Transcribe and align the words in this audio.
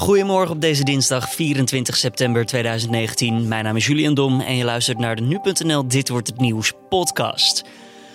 Goedemorgen 0.00 0.54
op 0.54 0.60
deze 0.60 0.84
dinsdag 0.84 1.30
24 1.30 1.96
september 1.96 2.46
2019. 2.46 3.48
Mijn 3.48 3.64
naam 3.64 3.76
is 3.76 3.86
Julian 3.86 4.14
Dom 4.14 4.40
en 4.40 4.56
je 4.56 4.64
luistert 4.64 4.98
naar 4.98 5.16
de 5.16 5.22
nu.nl 5.22 5.88
Dit 5.88 6.08
wordt 6.08 6.26
het 6.26 6.40
nieuws 6.40 6.72
podcast. 6.88 7.64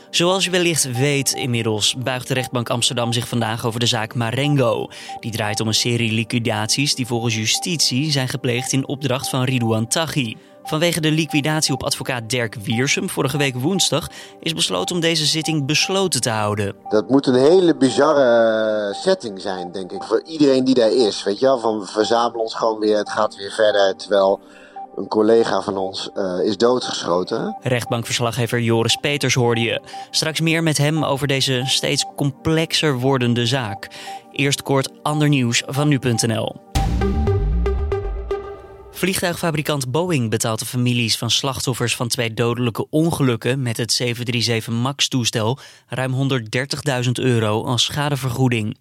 Zoals 0.10 0.46
je 0.46 0.52
wellicht 0.52 0.98
weet 0.98 1.34
inmiddels 1.34 1.96
buigt 1.98 2.28
de 2.28 2.34
rechtbank 2.34 2.70
Amsterdam 2.70 3.14
zich 3.14 3.28
vandaag 3.28 3.66
over 3.66 3.80
de 3.80 3.86
zaak 3.86 4.16
Marengo. 4.16 4.90
Die 5.20 5.32
draait 5.32 5.60
om 5.60 5.68
een 5.68 5.74
serie 5.74 6.12
liquidaties 6.12 6.96
die 6.96 7.06
volgens 7.06 7.36
justitie 7.36 8.12
zijn 8.12 8.28
gepleegd 8.28 8.72
in 8.72 8.88
opdracht 8.88 9.30
van 9.30 9.44
Ridouan 9.44 9.88
Taghi. 9.88 10.36
Vanwege 10.66 11.02
de 11.02 11.12
liquidatie 11.12 11.74
op 11.74 11.84
advocaat 11.84 12.30
Dirk 12.30 12.56
Wiersum 12.56 13.10
vorige 13.10 13.38
week 13.38 13.56
woensdag 13.56 14.08
is 14.40 14.54
besloten 14.54 14.96
om 14.96 15.02
deze 15.02 15.26
zitting 15.26 15.66
besloten 15.66 16.22
te 16.22 16.30
houden. 16.30 16.76
Dat 16.90 17.10
moet 17.10 17.28
een 17.28 17.36
hele 17.36 17.76
bizarre 17.76 18.94
setting 18.94 19.42
zijn, 19.42 19.72
denk 19.72 19.92
ik, 19.92 20.04
voor 20.04 20.22
iedereen 20.26 20.64
die 20.64 20.76
daar 20.76 20.92
is. 20.92 21.24
Weet 21.24 21.40
je 21.40 21.46
wel, 21.46 21.60
van 21.60 21.80
we 21.80 21.86
verzamelen 21.86 22.42
ons 22.42 22.54
gewoon 22.56 22.80
weer, 22.80 22.98
het 22.98 23.10
gaat 23.10 23.36
weer 23.36 23.52
verder, 23.52 23.96
terwijl 23.96 24.40
een 24.96 25.08
collega 25.08 25.62
van 25.62 25.78
ons 25.78 26.10
uh, 26.16 26.40
is 26.44 26.58
doodgeschoten. 26.58 27.58
Rechtbankverslaggever 27.62 28.62
Joris 28.62 28.96
Peters 28.96 29.34
hoorde 29.34 29.62
je. 29.62 29.82
Straks 30.10 30.40
meer 30.42 30.64
met 30.64 30.78
hem 30.78 31.04
over 31.04 31.28
deze 31.28 31.62
steeds 31.66 32.06
complexer 32.16 33.00
wordende 33.00 33.46
zaak. 33.46 33.88
Eerst 34.32 34.62
kort 34.62 34.90
ander 35.02 35.30
nieuws 35.30 35.64
van 35.66 35.88
nu.nl. 35.88 36.75
Vliegtuigfabrikant 38.96 39.92
Boeing 39.92 40.30
betaalt 40.30 40.60
de 40.60 40.66
families 40.66 41.18
van 41.18 41.32
slachtoffers 41.32 41.96
van 41.96 42.08
twee 42.08 42.34
dodelijke 42.34 42.90
ongelukken 42.90 43.62
met 43.62 43.78
het 43.78 43.92
737 43.92 44.74
MAX-toestel 44.74 45.60
ruim 45.88 46.30
130.000 47.04 47.12
euro 47.14 47.64
als 47.64 47.84
schadevergoeding. 47.84 48.78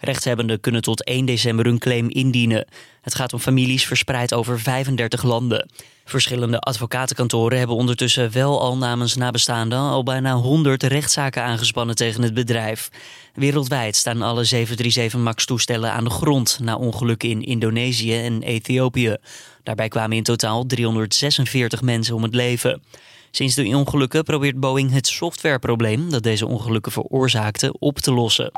Rechtshebbenden 0.00 0.60
kunnen 0.60 0.82
tot 0.82 1.04
1 1.04 1.24
december 1.24 1.64
hun 1.64 1.78
claim 1.78 2.08
indienen. 2.08 2.66
Het 3.00 3.14
gaat 3.14 3.32
om 3.32 3.38
families 3.38 3.86
verspreid 3.86 4.34
over 4.34 4.60
35 4.60 5.22
landen. 5.22 5.70
Verschillende 6.04 6.58
advocatenkantoren 6.58 7.58
hebben 7.58 7.76
ondertussen 7.76 8.32
wel 8.32 8.60
al 8.60 8.76
namens 8.76 9.16
nabestaanden 9.16 9.78
al 9.78 10.02
bijna 10.02 10.34
100 10.34 10.82
rechtszaken 10.82 11.42
aangespannen 11.42 11.94
tegen 11.94 12.22
het 12.22 12.34
bedrijf. 12.34 12.88
Wereldwijd 13.34 13.96
staan 13.96 14.22
alle 14.22 14.44
737 14.44 15.20
MAX-toestellen 15.20 15.92
aan 15.92 16.04
de 16.04 16.10
grond 16.10 16.58
na 16.62 16.76
ongelukken 16.76 17.28
in 17.28 17.42
Indonesië 17.42 18.14
en 18.14 18.42
Ethiopië. 18.42 19.16
Daarbij 19.62 19.88
kwamen 19.88 20.16
in 20.16 20.22
totaal 20.22 20.66
346 20.66 21.82
mensen 21.82 22.14
om 22.14 22.22
het 22.22 22.34
leven. 22.34 22.82
Sinds 23.30 23.54
de 23.54 23.76
ongelukken 23.76 24.24
probeert 24.24 24.60
Boeing 24.60 24.92
het 24.92 25.06
softwareprobleem 25.06 26.10
dat 26.10 26.22
deze 26.22 26.46
ongelukken 26.46 26.92
veroorzaakte 26.92 27.74
op 27.78 27.98
te 27.98 28.12
lossen. 28.12 28.52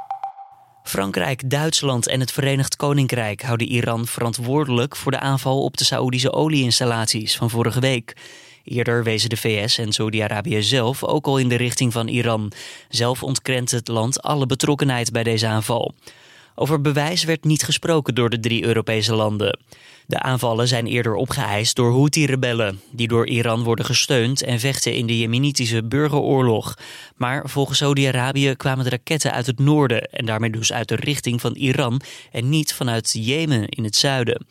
Frankrijk, 0.83 1.51
Duitsland 1.51 2.07
en 2.07 2.21
het 2.21 2.33
Verenigd 2.33 2.77
Koninkrijk 2.77 3.43
houden 3.43 3.67
Iran 3.67 4.07
verantwoordelijk 4.07 4.97
voor 4.97 5.13
de 5.13 5.21
aanval 5.21 5.63
op 5.63 5.77
de 5.77 5.85
Saoedische 5.85 6.33
olieinstallaties 6.33 7.37
van 7.37 7.51
vorige 7.51 7.81
week. 7.81 8.17
Eerder 8.65 9.05
wezen 9.05 9.29
de 9.29 9.37
VS 9.37 9.79
en 9.79 9.93
Saudi-Arabië 9.93 10.63
zelf 10.63 11.05
ook 11.05 11.27
al 11.27 11.39
in 11.39 11.49
de 11.49 11.57
richting 11.57 11.93
van 11.93 12.09
Iran. 12.09 12.53
Zelf 12.89 13.23
ontkent 13.23 13.71
het 13.71 13.89
land 13.89 14.23
alle 14.23 14.47
betrokkenheid 14.47 15.13
bij 15.13 15.23
deze 15.23 15.47
aanval. 15.47 15.95
Over 16.55 16.81
bewijs 16.81 17.25
werd 17.25 17.45
niet 17.45 17.63
gesproken 17.63 18.15
door 18.15 18.31
de 18.31 18.41
drie 18.41 18.65
Europese 18.65 19.15
landen. 19.15 19.59
De 20.07 20.19
aanvallen 20.19 20.69
zijn 20.69 20.87
eerder 20.87 21.15
opgeëist 21.15 21.77
door 21.77 21.93
Houthi-rebellen, 21.93 22.81
die 22.91 23.09
door 23.09 23.27
Iran 23.27 23.63
worden 23.63 23.85
gesteund 23.85 24.43
en 24.43 24.61
vechten 24.61 24.95
in 24.95 25.07
de 25.07 25.19
Jemenitische 25.19 25.85
burgeroorlog. 25.85 26.79
Maar 27.17 27.49
volgens 27.49 27.79
Saudi-Arabië 27.79 28.55
kwamen 28.57 28.85
de 28.85 28.91
raketten 28.91 29.33
uit 29.33 29.47
het 29.47 29.59
noorden 29.59 30.11
en 30.11 30.27
daarmee 30.27 30.51
dus 30.51 30.73
uit 30.73 30.89
de 30.89 30.97
richting 30.97 31.41
van 31.41 31.55
Iran 31.55 32.01
en 32.33 32.49
niet 32.49 32.75
vanuit 32.75 33.15
Jemen 33.19 33.69
in 33.69 33.85
het 33.85 33.97
zuiden. 33.97 34.47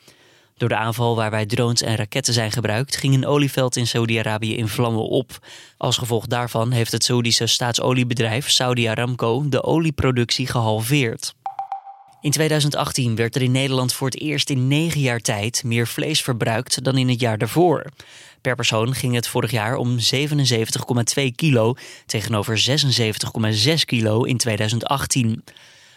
Door 0.61 0.69
de 0.69 0.75
aanval 0.75 1.15
waarbij 1.15 1.45
drones 1.45 1.81
en 1.81 1.95
raketten 1.95 2.33
zijn 2.33 2.51
gebruikt, 2.51 2.97
ging 2.97 3.13
een 3.13 3.25
olieveld 3.25 3.75
in 3.75 3.87
Saudi-Arabië 3.87 4.55
in 4.55 4.67
vlammen 4.67 5.07
op. 5.07 5.47
Als 5.77 5.97
gevolg 5.97 6.27
daarvan 6.27 6.71
heeft 6.71 6.91
het 6.91 7.03
Saoedische 7.03 7.47
staatsoliebedrijf 7.47 8.49
Saudi 8.49 8.87
Aramco 8.87 9.49
de 9.49 9.63
olieproductie 9.63 10.47
gehalveerd. 10.47 11.33
In 12.21 12.31
2018 12.31 13.15
werd 13.15 13.35
er 13.35 13.41
in 13.41 13.51
Nederland 13.51 13.93
voor 13.93 14.07
het 14.07 14.19
eerst 14.19 14.49
in 14.49 14.67
negen 14.67 15.01
jaar 15.01 15.19
tijd 15.19 15.63
meer 15.63 15.87
vlees 15.87 16.21
verbruikt 16.21 16.83
dan 16.83 16.97
in 16.97 17.09
het 17.09 17.19
jaar 17.19 17.37
daarvoor. 17.37 17.85
Per 18.41 18.55
persoon 18.55 18.93
ging 18.95 19.15
het 19.15 19.27
vorig 19.27 19.51
jaar 19.51 19.75
om 19.75 19.97
77,2 19.99 21.23
kilo 21.35 21.75
tegenover 22.05 22.63
76,6 23.67 23.73
kilo 23.85 24.23
in 24.23 24.37
2018. 24.37 25.43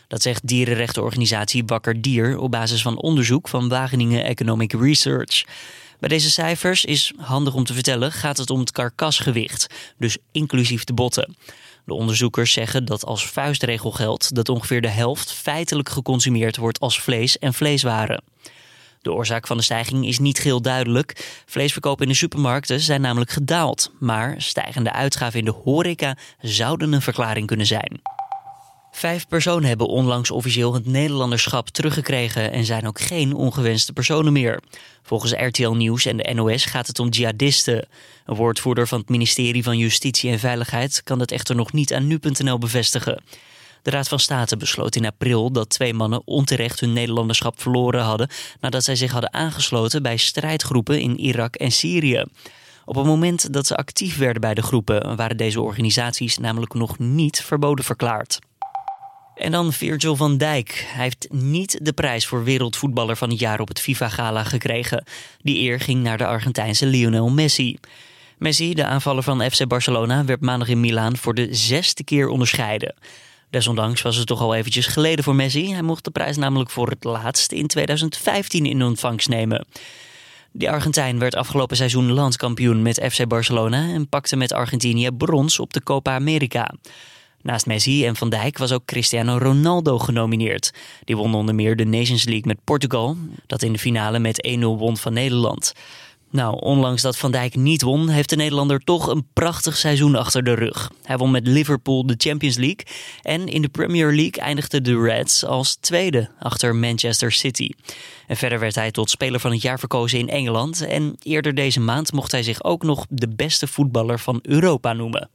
Dat 0.09 0.23
zegt 0.23 0.47
dierenrechtenorganisatie 0.47 1.65
Wakker 1.67 2.01
Dier 2.01 2.39
op 2.39 2.51
basis 2.51 2.83
van 2.83 3.01
onderzoek 3.01 3.49
van 3.49 3.69
Wageningen 3.69 4.25
Economic 4.25 4.73
Research. 4.73 5.45
Bij 6.01 6.09
deze 6.09 6.31
cijfers 6.31 6.85
is 6.85 7.13
handig 7.17 7.55
om 7.55 7.65
te 7.65 7.75
vertellen, 7.75 8.13
gaat 8.13 8.37
het 8.37 8.51
om 8.51 8.61
het 8.61 8.73
karkasgewicht, 8.73 9.67
dus 9.99 10.17
inclusief 10.33 10.85
de 10.85 10.93
botten. 10.93 11.37
De 11.85 11.95
onderzoekers 11.95 12.53
zeggen 12.53 12.85
dat 12.85 13.05
als 13.05 13.27
vuistregel 13.27 13.91
geldt 13.91 14.35
dat 14.35 14.49
ongeveer 14.49 14.81
de 14.81 14.89
helft 14.89 15.33
feitelijk 15.33 15.89
geconsumeerd 15.89 16.57
wordt 16.57 16.81
als 16.81 17.01
vlees 17.01 17.39
en 17.39 17.55
vleeswaren. 17.55 18.23
De 19.03 19.13
oorzaak 19.13 19.47
van 19.47 19.57
de 19.57 19.63
stijging 19.63 20.07
is 20.07 20.19
niet 20.19 20.39
geheel 20.39 20.63
duidelijk. 20.63 21.43
Vleesverkopen 21.47 22.03
in 22.03 22.13
de 22.13 22.19
supermarkten 22.19 22.81
zijn 22.81 23.01
namelijk 23.01 23.31
gedaald, 23.31 23.93
maar 24.01 24.35
stijgende 24.39 24.93
uitgaven 24.93 25.39
in 25.39 25.45
de 25.45 25.55
horeca 25.65 26.17
zouden 26.41 26.93
een 26.93 27.03
verklaring 27.03 27.47
kunnen 27.47 27.67
zijn. 27.67 28.01
Vijf 28.97 29.29
personen 29.29 29.69
hebben 29.69 29.87
onlangs 29.87 30.31
officieel 30.31 30.75
het 30.75 30.87
Nederlanderschap 30.87 31.69
teruggekregen 31.69 32.53
en 32.53 32.65
zijn 32.65 32.87
ook 32.87 33.01
geen 33.01 33.35
ongewenste 33.35 33.93
personen 33.93 34.33
meer. 34.33 34.61
Volgens 35.03 35.33
RTL 35.33 35.71
Nieuws 35.71 36.05
en 36.05 36.17
de 36.17 36.35
NOS 36.35 36.65
gaat 36.65 36.87
het 36.87 36.99
om 36.99 37.09
jihadisten. 37.09 37.87
Een 38.27 38.35
woordvoerder 38.35 38.87
van 38.87 38.99
het 38.99 39.09
ministerie 39.09 39.63
van 39.63 39.79
Justitie 39.79 40.31
en 40.31 40.39
Veiligheid 40.39 41.03
kan 41.03 41.19
dat 41.19 41.31
echter 41.31 41.57
nog 41.57 41.73
niet 41.73 41.95
aan 41.95 42.07
nu.nl 42.07 42.59
bevestigen. 42.59 43.23
De 43.83 43.91
Raad 43.91 44.09
van 44.09 44.19
State 44.19 44.57
besloot 44.57 44.97
in 44.97 45.07
april 45.07 45.53
dat 45.53 45.69
twee 45.69 45.95
mannen 45.95 46.23
onterecht 46.25 46.81
hun 46.81 46.93
Nederlanderschap 46.93 47.61
verloren 47.61 48.03
hadden 48.03 48.29
nadat 48.61 48.85
zij 48.85 48.97
zich 48.97 49.13
hadden 49.13 49.33
aangesloten 49.33 50.03
bij 50.03 50.17
strijdgroepen 50.17 51.01
in 51.01 51.19
Irak 51.19 51.55
en 51.55 51.73
Syrië. 51.73 52.25
Op 52.85 52.95
het 52.95 53.07
moment 53.07 53.53
dat 53.53 53.67
ze 53.67 53.77
actief 53.77 54.17
werden 54.17 54.41
bij 54.41 54.55
de 54.55 54.63
groepen 54.63 55.17
waren 55.17 55.37
deze 55.37 55.61
organisaties 55.61 56.39
namelijk 56.39 56.75
nog 56.75 56.99
niet 56.99 57.41
verboden 57.41 57.85
verklaard. 57.85 58.39
En 59.35 59.53
dan 59.53 59.73
Virgil 59.73 60.17
van 60.17 60.37
Dijk. 60.37 60.87
Hij 60.89 61.05
heeft 61.05 61.27
niet 61.31 61.79
de 61.83 61.93
prijs 61.93 62.27
voor 62.27 62.45
wereldvoetballer 62.45 63.17
van 63.17 63.31
het 63.31 63.39
jaar 63.39 63.61
op 63.61 63.69
het 63.69 63.81
FIFA-gala 63.81 64.45
gekregen. 64.45 65.05
Die 65.39 65.59
eer 65.59 65.81
ging 65.81 66.03
naar 66.03 66.19
de 66.19 66.27
Argentijnse 66.27 66.87
Lionel 66.87 67.31
Messi. 67.31 67.79
Messi, 68.39 68.75
de 68.75 68.85
aanvaller 68.85 69.23
van 69.23 69.51
FC 69.51 69.67
Barcelona, 69.67 70.25
werd 70.25 70.41
maandag 70.41 70.69
in 70.69 70.81
Milaan 70.81 71.17
voor 71.17 71.35
de 71.35 71.55
zesde 71.55 72.05
keer 72.05 72.29
onderscheiden. 72.29 72.95
Desondanks 73.51 74.03
was 74.03 74.17
het 74.17 74.27
toch 74.27 74.41
al 74.41 74.55
eventjes 74.55 74.87
geleden 74.87 75.25
voor 75.25 75.35
Messi. 75.35 75.73
Hij 75.73 75.83
mocht 75.83 76.05
de 76.05 76.11
prijs 76.11 76.37
namelijk 76.37 76.71
voor 76.71 76.89
het 76.89 77.05
laatst 77.05 77.53
in 77.53 77.67
2015 77.67 78.67
in 78.67 78.83
ontvangst 78.83 79.29
nemen. 79.29 79.67
De 80.53 80.71
Argentijn 80.71 81.19
werd 81.19 81.35
afgelopen 81.35 81.77
seizoen 81.77 82.13
landskampioen 82.13 82.83
met 82.83 83.07
FC 83.11 83.27
Barcelona 83.27 83.89
en 83.89 84.09
pakte 84.09 84.37
met 84.37 84.53
Argentinië 84.53 85.11
brons 85.11 85.59
op 85.59 85.73
de 85.73 85.83
Copa 85.83 86.15
America. 86.15 86.75
Naast 87.45 87.67
Messi 87.67 88.07
en 88.07 88.17
Van 88.17 88.29
Dijk 88.29 88.59
was 88.59 88.73
ook 88.73 88.85
Cristiano 88.85 89.39
Ronaldo 89.39 89.99
genomineerd. 89.99 90.73
Die 91.05 91.17
won 91.17 91.35
onder 91.35 91.55
meer 91.55 91.77
de 91.77 91.85
Nations 91.85 92.25
League 92.25 92.47
met 92.47 92.65
Portugal, 92.65 93.17
dat 93.47 93.63
in 93.63 93.73
de 93.73 93.79
finale 93.79 94.19
met 94.19 94.57
1-0 94.59 94.61
won 94.61 94.97
van 94.97 95.13
Nederland. 95.13 95.73
Nou, 96.31 96.61
ondanks 96.61 97.03
dat 97.03 97.17
Van 97.17 97.31
Dijk 97.31 97.57
niet 97.57 97.83
won, 97.83 98.09
heeft 98.09 98.29
de 98.29 98.37
Nederlander 98.37 98.81
toch 98.81 99.07
een 99.07 99.27
prachtig 99.33 99.77
seizoen 99.77 100.15
achter 100.15 100.45
de 100.45 100.55
rug. 100.55 100.91
Hij 101.03 101.17
won 101.17 101.31
met 101.31 101.47
Liverpool 101.47 102.07
de 102.07 102.15
Champions 102.17 102.57
League 102.57 102.87
en 103.23 103.47
in 103.47 103.63
de 103.63 103.69
Premier 103.69 104.07
League 104.07 104.43
eindigde 104.43 104.81
de 104.81 105.01
Reds 105.01 105.45
als 105.45 105.75
tweede 105.75 106.31
achter 106.39 106.77
Manchester 106.77 107.33
City. 107.33 107.71
En 108.27 108.37
verder 108.37 108.59
werd 108.59 108.75
hij 108.75 108.91
tot 108.91 109.11
speler 109.11 109.41
van 109.41 109.53
het 109.53 109.63
jaar 109.63 109.79
verkozen 109.79 110.19
in 110.19 110.29
Engeland 110.29 110.87
en 110.87 111.17
eerder 111.23 111.55
deze 111.55 111.81
maand 111.81 112.13
mocht 112.13 112.33
hij 112.33 112.43
zich 112.43 112.65
ook 112.65 112.83
nog 112.83 113.07
de 113.09 113.29
beste 113.29 113.67
voetballer 113.67 114.19
van 114.19 114.39
Europa 114.43 114.93
noemen. 114.93 115.31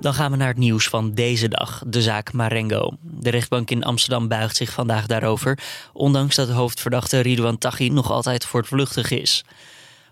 Dan 0.00 0.14
gaan 0.14 0.30
we 0.30 0.36
naar 0.36 0.48
het 0.48 0.58
nieuws 0.58 0.88
van 0.88 1.14
deze 1.14 1.48
dag, 1.48 1.82
de 1.86 2.02
zaak 2.02 2.32
Marengo. 2.32 2.90
De 3.00 3.30
rechtbank 3.30 3.70
in 3.70 3.84
Amsterdam 3.84 4.28
buigt 4.28 4.56
zich 4.56 4.70
vandaag 4.70 5.06
daarover, 5.06 5.58
ondanks 5.92 6.34
dat 6.34 6.46
de 6.46 6.52
hoofdverdachte 6.52 7.20
Ridouan 7.20 7.58
Taghi 7.58 7.88
nog 7.88 8.10
altijd 8.10 8.44
voortvluchtig 8.44 9.10
is. 9.10 9.44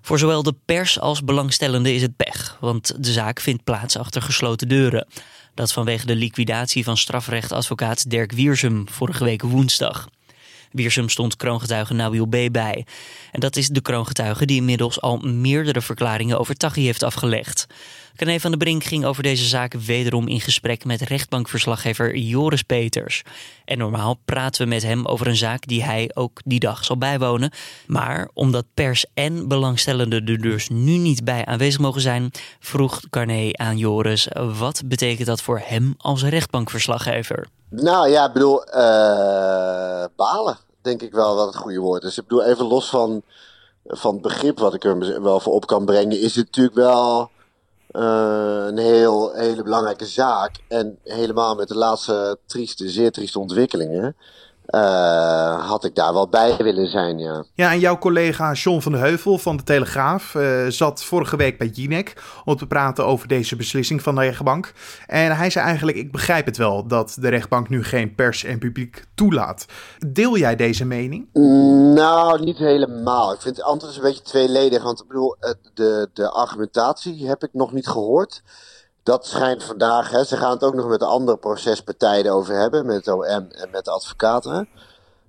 Voor 0.01 0.19
zowel 0.19 0.43
de 0.43 0.55
pers 0.65 1.01
als 1.01 1.25
belangstellenden 1.25 1.95
is 1.95 2.03
het 2.03 2.17
pech, 2.17 2.57
want 2.61 3.05
de 3.05 3.13
zaak 3.13 3.41
vindt 3.41 3.65
plaats 3.65 3.97
achter 3.97 4.23
gesloten 4.23 4.69
deuren. 4.69 5.07
Dat 5.55 5.73
vanwege 5.73 6.07
de 6.07 6.17
liquidatie 6.17 6.85
van 6.85 6.97
strafrechtadvocaat 6.97 8.11
Dirk 8.11 8.33
Wiersum 8.33 8.89
vorige 8.89 9.25
week 9.25 9.43
woensdag. 9.43 10.09
Wiersum 10.73 11.09
stond 11.09 11.37
kroongetuige 11.37 11.95
Nabil 11.95 12.27
B. 12.27 12.53
bij. 12.53 12.87
En 13.33 13.41
dat 13.41 13.57
is 13.57 13.69
de 13.69 13.81
kroongetuige 13.81 14.47
die 14.47 14.57
inmiddels 14.57 15.01
al 15.01 15.17
meerdere 15.17 15.81
verklaringen 15.81 16.39
over 16.39 16.55
Taghi 16.55 16.85
heeft 16.85 17.03
afgelegd. 17.03 17.67
René 18.21 18.41
van 18.41 18.51
der 18.51 18.59
Brink 18.59 18.85
ging 18.85 19.05
over 19.05 19.23
deze 19.23 19.45
zaak 19.45 19.75
wederom 19.75 20.29
in 20.29 20.41
gesprek 20.41 20.85
met 20.85 21.01
rechtbankverslaggever 21.01 22.17
Joris 22.17 22.63
Peters. 22.63 23.23
En 23.65 23.79
normaal 23.79 24.17
praten 24.25 24.63
we 24.63 24.69
met 24.69 24.83
hem 24.83 25.07
over 25.07 25.27
een 25.27 25.37
zaak 25.37 25.67
die 25.67 25.85
hij 25.85 26.11
ook 26.15 26.41
die 26.45 26.61
dag 26.61 26.85
zal 26.85 26.99
bijwonen. 26.99 27.51
Maar 27.87 28.29
omdat 28.35 28.65
pers 28.75 29.07
en 29.15 29.49
belangstellenden 29.49 30.27
er 30.27 30.41
dus 30.41 30.69
nu 30.69 30.97
niet 30.97 31.25
bij 31.25 31.45
aanwezig 31.45 31.81
mogen 31.81 32.01
zijn, 32.01 32.31
vroeg 32.61 33.01
Carné 33.11 33.51
aan 33.53 33.79
Joris 33.79 34.29
wat 34.59 34.83
betekent 34.85 35.27
dat 35.27 35.43
voor 35.43 35.61
hem 35.65 35.95
als 35.99 36.23
rechtbankverslaggever. 36.23 37.47
Nou 37.71 38.09
ja, 38.09 38.27
ik 38.27 38.33
bedoel, 38.33 38.69
uh, 38.69 38.75
balen 40.17 40.59
denk 40.83 41.03
ik 41.03 41.13
wel 41.13 41.35
wat 41.37 41.47
het 41.47 41.57
goede 41.57 41.81
woord 41.81 42.03
is. 42.03 42.19
Ik 42.19 42.27
bedoel, 42.27 42.45
even 42.45 42.67
los 42.67 42.89
van, 42.89 43.23
van 43.85 44.13
het 44.13 44.23
begrip 44.23 44.59
wat 44.59 44.75
ik 44.75 44.85
er 44.85 45.23
wel 45.23 45.41
voor 45.41 45.53
op 45.53 45.67
kan 45.67 45.85
brengen, 45.85 46.21
is 46.21 46.35
het 46.35 46.45
natuurlijk 46.45 46.77
wel 46.77 47.31
een 47.89 48.79
heel, 48.79 49.33
hele 49.35 49.63
belangrijke 49.63 50.07
zaak. 50.07 50.57
En 50.69 50.99
helemaal 51.05 51.55
met 51.55 51.69
de 51.69 51.77
laatste 51.77 52.39
trieste, 52.47 52.89
zeer 52.89 53.13
trieste 53.13 53.39
ontwikkelingen. 53.39 54.17
Uh, 54.75 55.69
had 55.69 55.85
ik 55.85 55.95
daar 55.95 56.13
wel 56.13 56.29
bij 56.29 56.57
willen 56.57 56.91
zijn, 56.91 57.19
ja. 57.19 57.45
Ja, 57.55 57.73
en 57.73 57.79
jouw 57.79 57.99
collega 57.99 58.53
John 58.53 58.81
van 58.81 58.93
de 58.93 58.99
Heuvel 58.99 59.39
van 59.39 59.57
de 59.57 59.63
Telegraaf 59.63 60.35
uh, 60.35 60.67
zat 60.67 61.05
vorige 61.05 61.37
week 61.37 61.59
bij 61.59 61.67
Jinek 61.67 62.23
om 62.45 62.57
te 62.57 62.67
praten 62.67 63.07
over 63.07 63.29
deze 63.29 63.57
beslissing 63.57 64.03
van 64.03 64.15
de 64.15 64.21
rechtbank. 64.21 64.73
En 65.07 65.37
hij 65.37 65.51
zei 65.51 65.65
eigenlijk, 65.65 65.97
ik 65.97 66.13
begrijp 66.13 66.47
het 66.47 66.57
wel 66.57 66.87
dat 66.87 67.17
de 67.21 67.29
rechtbank 67.29 67.69
nu 67.69 67.85
geen 67.85 68.15
pers 68.15 68.45
en 68.45 68.59
publiek 68.59 69.05
toelaat. 69.15 69.67
Deel 70.07 70.37
jij 70.37 70.57
deze 70.57 70.85
mening? 70.85 71.29
Nou, 71.95 72.45
niet 72.45 72.59
helemaal. 72.59 73.33
Ik 73.33 73.41
vind 73.41 73.57
het 73.57 73.67
antwoord 73.67 73.97
een 73.97 74.03
beetje 74.03 74.23
tweeledig, 74.23 74.83
want 74.83 75.01
ik 75.01 75.09
bedoel, 75.09 75.37
de, 75.75 76.09
de 76.13 76.31
argumentatie 76.31 77.29
heb 77.29 77.43
ik 77.43 77.51
nog 77.53 77.73
niet 77.73 77.89
gehoord 77.89 78.43
dat 79.09 79.27
schijnt 79.27 79.65
vandaag, 79.65 80.11
hè, 80.11 80.25
ze 80.25 80.37
gaan 80.37 80.51
het 80.51 80.65
ook 80.65 80.75
nog 80.75 80.87
met 80.87 80.99
de 80.99 81.05
andere 81.05 81.39
procespartijen 81.39 82.33
over 82.33 82.55
hebben, 82.55 82.87
met 82.87 83.09
OM 83.09 83.23
en 83.23 83.69
met 83.73 83.85
de 83.85 83.91
advocaten. 83.91 84.69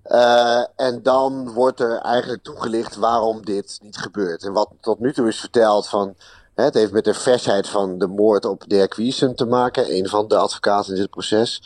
Uh, 0.05 0.63
en 0.75 1.03
dan 1.03 1.53
wordt 1.53 1.79
er 1.79 1.97
eigenlijk 1.97 2.43
toegelicht 2.43 2.95
waarom 2.95 3.45
dit 3.45 3.79
niet 3.81 3.97
gebeurt. 3.97 4.43
En 4.43 4.53
wat 4.53 4.69
tot 4.81 4.99
nu 4.99 5.13
toe 5.13 5.27
is 5.27 5.39
verteld 5.39 5.87
van. 5.87 6.15
Hè, 6.55 6.63
het 6.63 6.73
heeft 6.73 6.91
met 6.91 7.03
de 7.03 7.13
versheid 7.13 7.67
van 7.69 7.97
de 7.97 8.07
moord 8.07 8.45
op 8.45 8.63
Dirk 8.67 8.95
Wiesen 8.95 9.35
te 9.35 9.45
maken, 9.45 9.95
een 9.95 10.07
van 10.07 10.27
de 10.27 10.37
advocaten 10.37 10.93
in 10.93 10.99
dit 10.99 11.09
proces. 11.09 11.61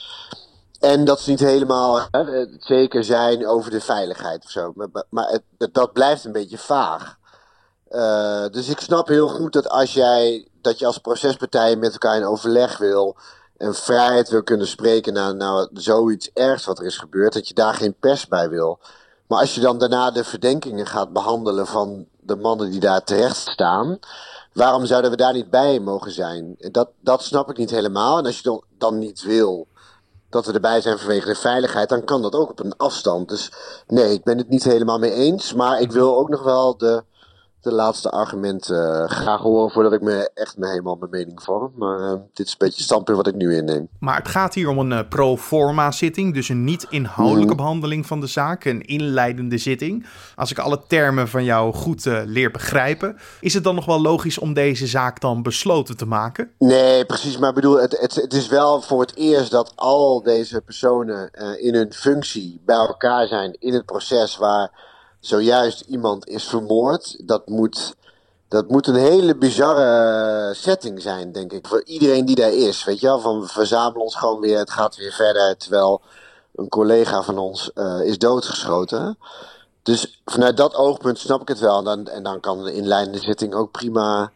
En 0.79 1.05
dat 1.05 1.19
ze 1.19 1.29
niet 1.29 1.39
helemaal 1.39 1.99
hè, 2.11 2.45
zeker 2.59 3.03
zijn 3.03 3.47
over 3.47 3.71
de 3.71 3.81
veiligheid 3.81 4.43
of 4.43 4.49
zo. 4.49 4.71
Maar, 4.75 5.03
maar 5.09 5.39
dat 5.71 5.93
blijft 5.93 6.25
een 6.25 6.31
beetje 6.31 6.57
vaag. 6.57 7.17
Uh, 7.95 8.45
dus 8.51 8.67
ik 8.67 8.79
snap 8.79 9.07
heel 9.07 9.27
goed 9.27 9.53
dat 9.53 9.69
als 9.69 9.93
jij 9.93 10.47
dat 10.61 10.79
je 10.79 10.85
als 10.85 10.97
procespartij 10.97 11.75
met 11.75 11.91
elkaar 11.91 12.15
in 12.15 12.25
overleg 12.25 12.77
wil 12.77 13.15
en 13.57 13.75
vrijheid 13.75 14.29
wil 14.29 14.43
kunnen 14.43 14.67
spreken 14.67 15.13
naar 15.13 15.35
nou, 15.35 15.67
zoiets 15.73 16.29
ergs 16.33 16.65
wat 16.65 16.79
er 16.79 16.85
is 16.85 16.97
gebeurd, 16.97 17.33
dat 17.33 17.47
je 17.47 17.53
daar 17.53 17.73
geen 17.73 17.95
pers 17.99 18.27
bij 18.27 18.49
wil. 18.49 18.79
Maar 19.27 19.39
als 19.39 19.55
je 19.55 19.61
dan 19.61 19.77
daarna 19.77 20.11
de 20.11 20.23
verdenkingen 20.23 20.85
gaat 20.85 21.13
behandelen 21.13 21.67
van 21.67 22.05
de 22.19 22.35
mannen 22.35 22.71
die 22.71 22.79
daar 22.79 23.03
terecht 23.03 23.37
staan, 23.37 23.99
waarom 24.53 24.85
zouden 24.85 25.11
we 25.11 25.17
daar 25.17 25.33
niet 25.33 25.49
bij 25.49 25.79
mogen 25.79 26.11
zijn? 26.11 26.55
Dat, 26.57 26.89
dat 26.99 27.23
snap 27.23 27.49
ik 27.49 27.57
niet 27.57 27.71
helemaal. 27.71 28.17
En 28.17 28.25
als 28.25 28.37
je 28.37 28.43
dan, 28.43 28.63
dan 28.77 28.99
niet 28.99 29.21
wil 29.23 29.67
dat 30.29 30.45
we 30.45 30.53
erbij 30.53 30.81
zijn 30.81 30.99
vanwege 30.99 31.27
de 31.27 31.35
veiligheid, 31.35 31.89
dan 31.89 32.03
kan 32.03 32.21
dat 32.21 32.35
ook 32.35 32.49
op 32.49 32.59
een 32.59 32.77
afstand. 32.77 33.29
Dus 33.29 33.51
nee, 33.87 34.13
ik 34.13 34.23
ben 34.23 34.37
het 34.37 34.49
niet 34.49 34.63
helemaal 34.63 34.99
mee 34.99 35.13
eens. 35.13 35.53
Maar 35.53 35.81
ik 35.81 35.91
wil 35.91 36.17
ook 36.17 36.29
nog 36.29 36.43
wel 36.43 36.77
de 36.77 37.03
de 37.63 37.71
laatste 37.71 38.09
argumenten 38.09 39.01
uh, 39.01 39.09
graag 39.09 39.41
horen 39.41 39.71
voordat 39.71 39.93
ik 39.93 40.01
me 40.01 40.29
echt 40.33 40.57
me 40.57 40.67
helemaal 40.67 40.95
mijn 40.95 41.11
mening 41.11 41.43
vorm. 41.43 41.71
Maar 41.75 41.99
uh, 41.99 42.11
dit 42.33 42.45
is 42.45 42.51
een 42.51 42.57
beetje 42.57 42.75
het 42.75 42.85
standpunt 42.85 43.17
wat 43.17 43.27
ik 43.27 43.35
nu 43.35 43.55
inneem. 43.55 43.87
Maar 43.99 44.15
het 44.15 44.27
gaat 44.27 44.53
hier 44.53 44.69
om 44.69 44.77
een 44.77 44.91
uh, 44.91 44.99
pro 45.09 45.37
forma 45.37 45.91
zitting, 45.91 46.33
dus 46.33 46.49
een 46.49 46.63
niet 46.63 46.85
inhoudelijke 46.89 47.53
mhm. 47.53 47.63
behandeling 47.63 48.05
van 48.05 48.19
de 48.19 48.27
zaak, 48.27 48.65
een 48.65 48.81
inleidende 48.81 49.57
zitting. 49.57 50.05
Als 50.35 50.51
ik 50.51 50.59
alle 50.59 50.81
termen 50.87 51.27
van 51.27 51.43
jou 51.43 51.73
goed 51.73 52.05
leer 52.05 52.51
begrijpen, 52.51 53.17
is 53.39 53.53
het 53.53 53.63
dan 53.63 53.75
nog 53.75 53.85
wel 53.85 54.01
logisch 54.01 54.37
om 54.37 54.53
deze 54.53 54.87
zaak 54.87 55.19
dan 55.19 55.43
besloten 55.43 55.97
te 55.97 56.05
maken? 56.05 56.51
Nee, 56.57 57.05
precies. 57.05 57.37
Maar 57.37 57.49
ik 57.49 57.55
bedoel, 57.55 57.79
het, 57.79 57.99
het, 57.99 58.15
het 58.15 58.33
is 58.33 58.47
wel 58.47 58.81
voor 58.81 59.01
het 59.01 59.15
eerst 59.15 59.51
dat 59.51 59.73
al 59.75 60.23
deze 60.23 60.61
personen 60.61 61.31
in 61.59 61.75
hun 61.75 61.93
functie 61.93 62.61
bij 62.65 62.75
elkaar 62.75 63.27
zijn 63.27 63.55
in 63.59 63.73
het 63.73 63.85
proces 63.85 64.37
waar 64.37 64.91
zojuist 65.25 65.81
iemand 65.81 66.27
is 66.27 66.43
vermoord. 66.43 67.27
Dat 67.27 67.47
moet, 67.47 67.95
dat 68.47 68.69
moet 68.69 68.87
een 68.87 68.95
hele 68.95 69.35
bizarre 69.35 70.53
setting 70.53 71.01
zijn, 71.01 71.31
denk 71.31 71.51
ik. 71.51 71.67
Voor 71.67 71.83
iedereen 71.83 72.25
die 72.25 72.35
daar 72.35 72.53
is. 72.53 72.83
Weet 72.83 72.99
je 72.99 73.07
wel, 73.07 73.19
van 73.19 73.39
we 73.39 73.47
verzamelen 73.47 74.01
ons 74.01 74.15
gewoon 74.15 74.39
weer, 74.39 74.57
het 74.57 74.71
gaat 74.71 74.95
weer 74.95 75.11
verder. 75.11 75.57
Terwijl 75.57 76.01
een 76.55 76.69
collega 76.69 77.23
van 77.23 77.37
ons 77.37 77.71
uh, 77.75 78.01
is 78.01 78.17
doodgeschoten. 78.17 79.17
Dus 79.83 80.21
vanuit 80.25 80.57
dat 80.57 80.75
oogpunt 80.75 81.19
snap 81.19 81.41
ik 81.41 81.47
het 81.47 81.59
wel. 81.59 81.77
En 81.77 81.83
dan, 81.83 82.07
en 82.07 82.23
dan 82.23 82.39
kan 82.39 82.63
de 82.63 82.73
inleidende 82.73 83.19
zitting 83.19 83.53
ook 83.53 83.71
prima 83.71 84.31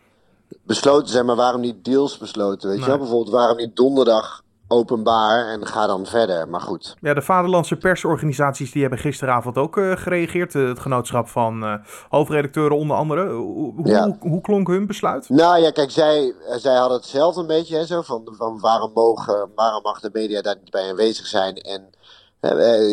besloten 0.64 1.10
zijn. 1.10 1.26
Maar 1.26 1.36
waarom 1.36 1.62
niet 1.62 1.86
deels 1.86 2.18
besloten? 2.18 2.70
Weet 2.70 2.80
je 2.80 2.86
wel, 2.86 2.98
bijvoorbeeld 2.98 3.36
waarom 3.36 3.58
niet 3.58 3.76
donderdag 3.76 4.44
openbaar 4.68 5.48
en 5.48 5.66
ga 5.66 5.88
dan 5.88 6.06
verder. 6.06 6.48
Maar 6.48 6.62
goed. 6.62 6.96
Ja, 7.02 7.14
de 7.14 7.22
vaderlandse 7.22 7.76
persorganisaties 7.76 8.72
die 8.72 8.82
hebben 8.82 9.00
gisteravond 9.00 9.58
ook 9.58 9.78
uh, 9.78 9.98
gereageerd. 9.98 10.54
Uh, 10.54 10.68
het 10.68 10.80
genootschap 10.80 11.28
van 11.28 11.64
uh, 11.64 11.74
hoofdredacteuren 12.10 12.78
onder 12.78 12.98
andere. 12.98 13.30
Hoe, 13.34 13.74
ja. 13.84 14.04
hoe, 14.04 14.18
hoe, 14.20 14.42
klonk 14.42 14.68
hun 14.68 14.88
besluit? 14.88 15.30
Nou 15.30 15.62
ja, 15.62 15.72
kijk, 15.72 15.92
zij, 15.92 16.34
zij 16.58 16.76
hadden 16.76 16.98
hetzelfde 16.98 17.42
een 17.42 17.48
beetje. 17.48 17.76
Hè, 17.76 17.86
zo, 17.86 18.02
van, 18.02 18.36
van 18.38 18.60
waarom, 18.60 18.92
mogen, 18.94 19.50
waarom 19.56 19.82
mag 19.82 20.00
de 20.00 20.10
media 20.14 20.42
daar 20.42 20.58
niet 20.60 20.72
bij 20.72 20.90
aanwezig 20.90 21.26
zijn? 21.26 21.56
En 21.56 21.90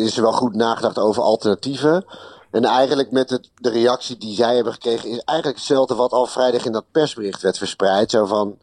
is 0.03 0.17
er 0.17 0.21
wel 0.21 0.31
goed 0.31 0.55
nagedacht 0.55 0.99
over 0.99 1.23
alternatieven? 1.23 2.05
En 2.51 2.63
eigenlijk 2.63 3.11
met 3.11 3.29
het, 3.29 3.49
de 3.55 3.69
reactie 3.69 4.17
die 4.17 4.35
zij 4.35 4.55
hebben 4.55 4.73
gekregen... 4.73 5.09
is 5.09 5.19
eigenlijk 5.19 5.57
hetzelfde 5.57 5.95
wat 5.95 6.11
al 6.11 6.25
vrijdag 6.25 6.65
in 6.65 6.71
dat 6.71 6.85
persbericht 6.91 7.41
werd 7.41 7.57
verspreid. 7.57 8.11
Zo 8.11 8.25
van 8.25 8.57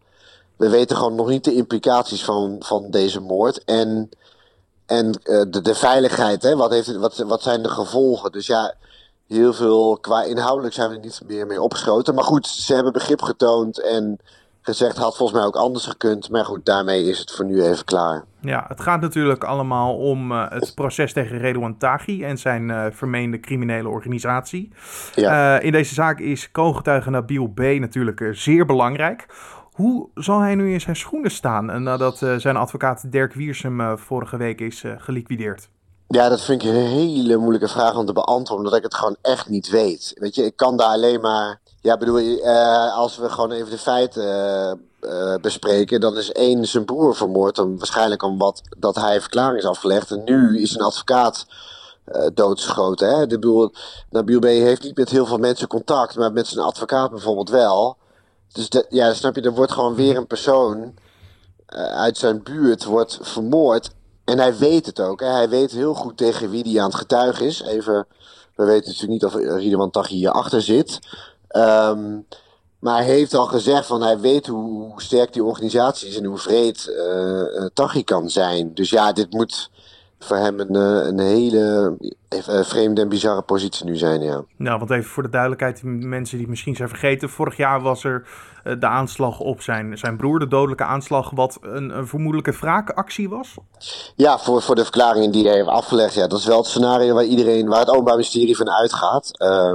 we 0.63 0.69
weten 0.69 0.97
gewoon 0.97 1.15
nog 1.15 1.29
niet 1.29 1.45
de 1.45 1.55
implicaties 1.55 2.25
van, 2.25 2.57
van 2.59 2.91
deze 2.91 3.21
moord. 3.21 3.65
En, 3.65 4.11
en 4.87 5.07
uh, 5.07 5.43
de, 5.51 5.61
de 5.61 5.75
veiligheid, 5.75 6.43
hè? 6.43 6.57
Wat, 6.57 6.71
heeft, 6.71 6.97
wat, 6.97 7.17
wat 7.17 7.43
zijn 7.43 7.63
de 7.63 7.69
gevolgen? 7.69 8.33
Dus 8.33 8.47
ja, 8.47 8.75
heel 9.29 9.53
veel 9.53 9.99
qua 10.01 10.23
inhoudelijk 10.23 10.75
zijn 10.75 10.91
we 10.91 10.97
niet 10.97 11.21
meer 11.27 11.47
mee 11.47 11.63
opgeschoten. 11.63 12.15
Maar 12.15 12.25
goed, 12.25 12.47
ze 12.47 12.75
hebben 12.75 12.93
begrip 12.93 13.23
getoond 13.23 13.81
en 13.81 14.19
gezegd 14.61 14.97
had 14.97 15.17
volgens 15.17 15.39
mij 15.39 15.47
ook 15.47 15.57
anders 15.57 15.87
gekund. 15.87 16.31
Maar 16.31 16.45
goed, 16.45 16.67
daarmee 16.67 17.05
is 17.05 17.19
het 17.19 17.31
voor 17.31 17.45
nu 17.45 17.63
even 17.63 17.85
klaar. 17.85 18.25
Ja, 18.41 18.65
het 18.69 18.81
gaat 18.81 19.01
natuurlijk 19.01 19.45
allemaal 19.45 19.97
om 19.97 20.33
uh, 20.33 20.51
het 20.51 20.73
proces 20.75 21.13
tegen 21.13 21.39
Redouan 21.39 21.79
Taghi 21.79 22.25
en 22.25 22.39
zijn 22.39 22.69
uh, 22.69 22.87
vermeende 22.91 23.41
criminele 23.41 23.89
organisatie. 23.89 24.73
Ja. 25.15 25.59
Uh, 25.59 25.65
in 25.65 25.73
deze 25.73 25.95
zaak 25.95 26.19
is 26.19 26.51
co-getuige 26.51 27.11
Nabil 27.11 27.47
B. 27.47 27.59
natuurlijk 27.59 28.29
zeer 28.33 28.67
belangrijk. 28.67 29.27
Hoe 29.73 30.09
zal 30.15 30.41
hij 30.41 30.55
nu 30.55 30.73
in 30.73 30.81
zijn 30.81 30.97
schoenen 30.97 31.31
staan 31.31 31.83
nadat 31.83 32.21
uh, 32.21 32.39
zijn 32.39 32.57
advocaat 32.57 33.13
Dirk 33.13 33.33
Wiersum 33.33 33.81
uh, 33.81 33.97
vorige 33.97 34.37
week 34.37 34.61
is 34.61 34.83
uh, 34.83 34.93
geliquideerd? 34.97 35.69
Ja, 36.09 36.29
dat 36.29 36.41
vind 36.41 36.63
ik 36.63 36.69
een 36.69 36.75
hele 36.75 37.37
moeilijke 37.37 37.69
vraag 37.69 37.97
om 37.97 38.07
te 38.07 38.13
beantwoorden, 38.13 38.67
omdat 38.67 38.79
ik 38.79 38.85
het 38.85 38.95
gewoon 38.95 39.17
echt 39.23 39.49
niet 39.49 39.71
weet. 39.71 40.13
Weet 40.15 40.35
je, 40.35 40.45
ik 40.45 40.57
kan 40.57 40.77
daar 40.77 40.89
alleen 40.89 41.21
maar. 41.21 41.61
Ja, 41.81 41.97
bedoel, 41.97 42.45
als 42.95 43.17
we 43.17 43.29
gewoon 43.29 43.51
even 43.51 43.71
de 43.71 43.79
feiten 43.79 44.81
bespreken, 45.41 46.01
dan 46.01 46.17
is 46.17 46.33
één 46.33 46.67
zijn 46.67 46.85
broer 46.85 47.17
vermoord, 47.17 47.57
dan 47.57 47.79
waarschijnlijk 47.79 48.23
omdat 48.23 48.63
dat 48.79 48.95
hij 48.95 49.21
verklaring 49.21 49.59
is 49.59 49.67
afgelegd. 49.67 50.11
En 50.11 50.25
nu 50.25 50.61
is 50.61 50.75
een 50.75 50.85
advocaat 50.85 51.47
doodgeschoten. 52.35 53.09
Hè? 53.09 53.27
Nabil 54.11 54.39
B. 54.39 54.45
heeft 54.45 54.83
niet 54.83 54.97
met 54.97 55.11
heel 55.11 55.27
veel 55.27 55.39
mensen 55.39 55.69
contact, 55.69 56.17
maar 56.17 56.33
met 56.33 56.47
zijn 56.47 56.65
advocaat 56.65 57.11
bijvoorbeeld 57.11 57.51
wel. 57.51 57.97
Dus 58.53 58.69
ja, 58.89 59.15
snap 59.15 59.37
je, 59.37 59.43
er 59.43 59.55
wordt 59.55 59.73
gewoon 59.73 59.95
weer 59.95 60.17
een 60.17 60.27
persoon 60.27 60.79
uh, 60.79 61.85
uit 61.95 62.19
zijn 62.19 62.43
buurt 62.43 62.85
wordt 62.85 63.19
vermoord. 63.21 63.91
En 64.25 64.39
hij 64.39 64.57
weet 64.57 64.87
het 64.87 65.01
ook. 65.01 65.21
Hè? 65.21 65.27
Hij 65.27 65.49
weet 65.49 65.71
heel 65.71 65.95
goed 65.95 66.17
tegen 66.17 66.51
wie 66.51 66.63
die 66.63 66.81
aan 66.81 66.89
het 66.89 66.99
getuigen 66.99 67.47
is. 67.47 67.63
Even, 67.63 68.07
we 68.55 68.65
weten 68.65 68.89
natuurlijk 68.89 69.23
niet 69.23 69.25
of 69.25 69.35
Riedeman 69.35 69.91
Taghi 69.91 70.15
hierachter 70.15 70.63
zit. 70.63 70.99
Um, 71.57 72.27
maar 72.79 72.97
hij 72.97 73.05
heeft 73.05 73.35
al 73.35 73.47
gezegd 73.47 73.87
van 73.87 74.03
hij 74.03 74.21
weet 74.21 74.47
hoe, 74.47 75.03
sterk 75.03 75.33
die 75.33 75.45
organisatie 75.45 76.09
is 76.09 76.17
en 76.17 76.25
hoe 76.25 76.39
vreed 76.39 76.87
uh, 76.89 77.67
Taghi 77.75 78.05
kan 78.05 78.31
zijn. 78.31 78.75
Dus 78.75 78.91
ja, 78.91 79.13
dit 79.13 79.33
moet 79.33 79.71
voor 80.23 80.37
hem 80.37 80.61
een, 80.61 80.75
eh, 80.75 81.07
een 81.07 81.19
hele 81.19 81.97
vreemde 82.65 83.01
en 83.01 83.09
bizarre 83.09 83.43
positie 83.43 83.85
nu 83.85 83.97
zijn, 83.97 84.23
ja. 84.23 84.45
Nou, 84.57 84.79
want 84.79 84.91
even 84.91 85.11
voor 85.11 85.23
de 85.23 85.29
duidelijkheid, 85.29 85.83
mensen 85.85 86.39
die 86.39 86.49
misschien 86.49 86.77
zijn 86.77 86.89
vergeten. 86.89 87.29
Vorig 87.29 87.57
jaar 87.57 87.81
was 87.81 88.05
er 88.05 88.27
eh, 88.65 88.81
de 88.81 88.87
aanslag 88.87 89.41
op 89.41 89.61
zijn, 89.61 89.99
zijn 89.99 90.17
broer, 90.17 90.39
de 90.39 90.49
dodelijke 90.49 90.85
aanslag, 90.85 91.31
wat 91.31 91.59
een, 91.61 91.97
een 91.97 92.07
vermoedelijke 92.07 92.53
wraakactie 92.61 93.29
was? 93.29 93.57
Ja, 94.17 94.39
voor, 94.39 94.63
voor 94.63 94.75
de 94.75 94.83
verklaringen 94.83 95.31
die 95.31 95.47
hij 95.47 95.55
heeft 95.55 95.69
afgelegd. 95.69 96.15
Ja, 96.15 96.27
dat 96.27 96.39
is 96.39 96.47
wel 96.47 96.59
het 96.59 96.67
scenario 96.67 97.15
waar 97.15 97.25
iedereen, 97.25 97.69
waar 97.69 97.81
het 97.81 97.91
Openbaar 97.91 98.15
Ministerie 98.15 98.57
van 98.57 98.71
uitgaat. 98.71 99.31
Uh, 99.39 99.75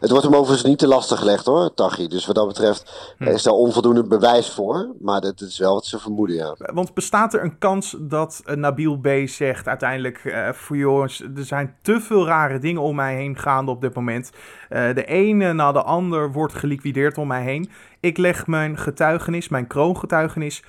Het 0.00 0.10
wordt 0.10 0.24
hem 0.24 0.34
overigens 0.34 0.68
niet 0.68 0.78
te 0.78 0.86
lastig 0.86 1.18
gelegd 1.18 1.46
hoor, 1.46 1.74
Tachi. 1.74 2.08
Dus 2.08 2.26
wat 2.26 2.34
dat 2.34 2.46
betreft 2.46 3.14
hm. 3.18 3.24
is 3.24 3.42
daar 3.42 3.54
onvoldoende 3.54 4.06
bewijs 4.06 4.50
voor. 4.50 4.94
Maar 5.00 5.20
dat 5.20 5.40
is 5.40 5.58
wel 5.58 5.74
wat 5.74 5.86
ze 5.86 5.98
vermoeden, 5.98 6.36
ja. 6.36 6.54
Want 6.58 6.94
bestaat 6.94 7.34
er 7.34 7.42
een 7.42 7.58
kans 7.58 7.96
dat 8.00 8.42
uh, 8.46 8.54
Nabil 8.54 8.98
B. 8.98 9.08
zegt 9.24 9.68
uiteindelijk... 9.68 10.24
Uh, 10.24 10.52
voor 10.52 10.76
jongens, 10.76 11.20
er 11.20 11.44
zijn 11.44 11.76
te 11.82 12.00
veel 12.00 12.26
rare 12.26 12.58
dingen 12.58 12.82
om 12.82 12.94
mij 12.94 13.14
heen 13.14 13.38
gaande 13.38 13.70
op 13.70 13.80
dit 13.80 13.94
moment. 13.94 14.30
Uh, 14.70 14.94
de 14.94 15.04
ene 15.04 15.52
na 15.52 15.72
de 15.72 15.82
ander 15.82 16.32
wordt 16.32 16.54
geliquideerd 16.54 17.18
om 17.18 17.26
mij 17.26 17.42
heen. 17.42 17.70
Ik 18.00 18.18
leg 18.18 18.46
mijn 18.46 18.78
getuigenis, 18.78 19.48
mijn 19.48 19.66
kroongetuigenis, 19.66 20.62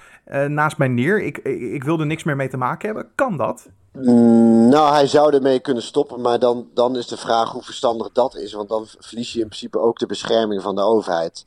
naast 0.47 0.77
mij 0.77 0.87
neer. 0.87 1.23
Ik, 1.23 1.37
ik, 1.37 1.61
ik 1.61 1.83
wil 1.83 1.99
er 1.99 2.05
niks 2.05 2.23
meer 2.23 2.35
mee 2.35 2.49
te 2.49 2.57
maken 2.57 2.85
hebben. 2.85 3.11
Kan 3.15 3.37
dat? 3.37 3.69
Mm, 3.95 4.69
nou, 4.69 4.93
hij 4.93 5.07
zou 5.07 5.33
ermee 5.33 5.59
kunnen 5.59 5.83
stoppen, 5.83 6.21
maar 6.21 6.39
dan, 6.39 6.67
dan 6.73 6.97
is 6.97 7.07
de 7.07 7.17
vraag 7.17 7.51
hoe 7.51 7.63
verstandig 7.63 8.11
dat 8.11 8.35
is. 8.35 8.53
Want 8.53 8.69
dan 8.69 8.85
verlies 8.99 9.33
je 9.33 9.39
in 9.39 9.47
principe 9.47 9.79
ook 9.79 9.99
de 9.99 10.05
bescherming 10.05 10.61
van 10.61 10.75
de 10.75 10.81
overheid. 10.81 11.43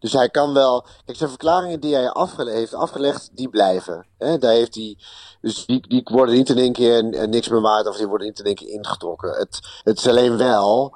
Dus 0.00 0.12
hij 0.12 0.28
kan 0.28 0.54
wel. 0.54 0.84
Kijk, 1.04 1.18
zijn 1.18 1.30
verklaringen 1.30 1.80
die 1.80 1.94
hij 1.94 2.10
afgele 2.10 2.50
heeft 2.50 2.74
afgelegd, 2.74 3.30
die 3.32 3.48
blijven. 3.48 4.06
Hè? 4.18 4.38
Daar 4.38 4.52
heeft 4.52 4.74
hij, 4.74 4.96
dus 5.40 5.66
die, 5.66 5.88
die 5.88 6.02
worden 6.04 6.34
niet 6.34 6.48
in 6.48 6.58
één 6.58 6.72
keer 6.72 7.28
niks 7.28 7.48
meer 7.48 7.60
waard, 7.60 7.88
of 7.88 7.96
die 7.96 8.06
worden 8.06 8.26
niet 8.26 8.38
in 8.38 8.44
één 8.44 8.54
keer 8.54 8.68
ingetrokken. 8.68 9.30
Het, 9.30 9.60
het 9.82 9.98
is 9.98 10.08
alleen 10.08 10.36
wel. 10.36 10.94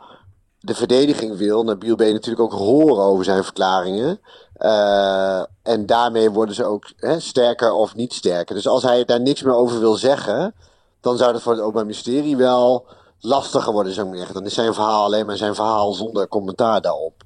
De 0.61 0.75
verdediging 0.75 1.37
wil 1.37 1.65
Nabil 1.65 1.95
B. 1.95 2.01
natuurlijk 2.01 2.41
ook 2.41 2.59
horen 2.59 3.05
over 3.05 3.25
zijn 3.25 3.45
verklaringen. 3.45 4.21
Uh, 4.59 5.43
en 5.63 5.87
daarmee 5.87 6.31
worden 6.31 6.55
ze 6.55 6.65
ook 6.65 6.93
hè, 6.97 7.21
sterker 7.21 7.73
of 7.73 7.95
niet 7.95 8.13
sterker. 8.13 8.55
Dus 8.55 8.69
als 8.69 8.83
hij 8.83 9.05
daar 9.05 9.21
niks 9.21 9.43
meer 9.43 9.55
over 9.55 9.81
wil 9.81 9.95
zeggen 9.95 10.55
dan 11.03 11.17
zou 11.17 11.33
dat 11.33 11.43
voor 11.43 11.53
het 11.53 11.61
Openbaar 11.61 11.85
Ministerie 11.85 12.37
wel 12.37 12.87
lastiger 13.21 13.73
worden, 13.73 13.93
zou 13.93 14.09
ik 14.09 14.17
zeggen. 14.17 14.35
Dan 14.35 14.45
is 14.45 14.55
zijn 14.55 14.75
verhaal 14.75 15.05
alleen 15.05 15.27
maar 15.27 15.37
zijn 15.37 15.55
verhaal 15.55 15.93
zonder 15.93 16.29
commentaar 16.29 16.81
daarop. 16.81 17.23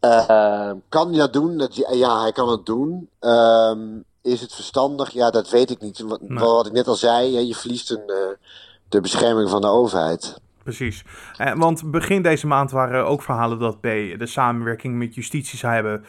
Uh, 0.00 0.70
kan 0.88 1.08
hij 1.08 1.18
dat 1.18 1.32
doen? 1.32 1.58
Dat, 1.58 1.74
ja, 1.76 2.20
hij 2.20 2.32
kan 2.32 2.48
het 2.48 2.66
doen. 2.66 3.08
Uh, 3.20 3.72
is 4.22 4.40
het 4.40 4.54
verstandig? 4.54 5.10
Ja, 5.10 5.30
dat 5.30 5.50
weet 5.50 5.70
ik 5.70 5.80
niet. 5.80 6.00
Wat, 6.00 6.20
wat 6.28 6.66
ik 6.66 6.72
net 6.72 6.88
al 6.88 6.94
zei, 6.94 7.46
je 7.46 7.54
verliest 7.54 7.90
een, 7.90 8.02
uh, 8.06 8.16
de 8.88 9.00
bescherming 9.00 9.50
van 9.50 9.60
de 9.60 9.66
overheid. 9.66 10.40
Precies. 10.62 11.04
Eh, 11.36 11.54
want 11.54 11.90
begin 11.90 12.22
deze 12.22 12.46
maand 12.46 12.70
waren 12.70 13.06
ook 13.06 13.22
verhalen 13.22 13.58
dat 13.58 13.80
B 13.80 13.82
de 13.82 14.26
samenwerking 14.26 14.98
met 14.98 15.14
justitie 15.14 15.58
zou 15.58 15.74
hebben 15.74 16.04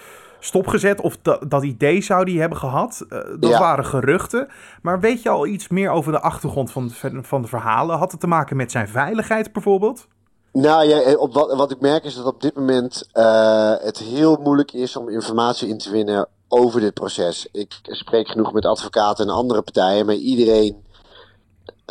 stopgezet. 0.45 1.01
Of 1.01 1.17
dat, 1.21 1.49
dat 1.49 1.63
idee 1.63 2.01
zou 2.01 2.25
die 2.25 2.39
hebben 2.39 2.57
gehad. 2.57 3.05
Uh, 3.09 3.19
dat 3.39 3.57
waren 3.57 3.85
geruchten. 3.85 4.47
Maar 4.81 4.99
weet 4.99 5.21
je 5.21 5.29
al 5.29 5.45
iets 5.45 5.67
meer 5.67 5.89
over 5.89 6.11
de 6.11 6.19
achtergrond 6.19 6.71
van 6.71 6.87
de, 6.87 7.23
van 7.23 7.41
de 7.41 7.47
verhalen? 7.47 7.97
Had 7.97 8.11
het 8.11 8.19
te 8.19 8.27
maken 8.27 8.55
met 8.55 8.71
zijn 8.71 8.87
veiligheid 8.87 9.51
bijvoorbeeld? 9.53 10.07
Nou 10.51 10.87
ja, 10.87 11.01
eh, 11.01 11.19
op 11.19 11.33
wat, 11.33 11.53
wat 11.55 11.71
ik 11.71 11.79
merk 11.79 12.03
is 12.03 12.15
dat 12.15 12.25
op 12.25 12.41
dit 12.41 12.55
moment 12.55 13.09
uh, 13.13 13.73
het 13.77 13.97
heel 13.97 14.35
moeilijk 14.35 14.71
is 14.71 14.95
om 14.95 15.09
informatie 15.09 15.67
in 15.67 15.77
te 15.77 15.91
winnen 15.91 16.27
over 16.47 16.79
dit 16.79 16.93
proces. 16.93 17.47
Ik 17.51 17.79
spreek 17.81 18.27
genoeg 18.27 18.53
met 18.53 18.65
advocaten 18.65 19.27
en 19.27 19.33
andere 19.33 19.61
partijen, 19.61 20.05
maar 20.05 20.15
iedereen 20.15 20.85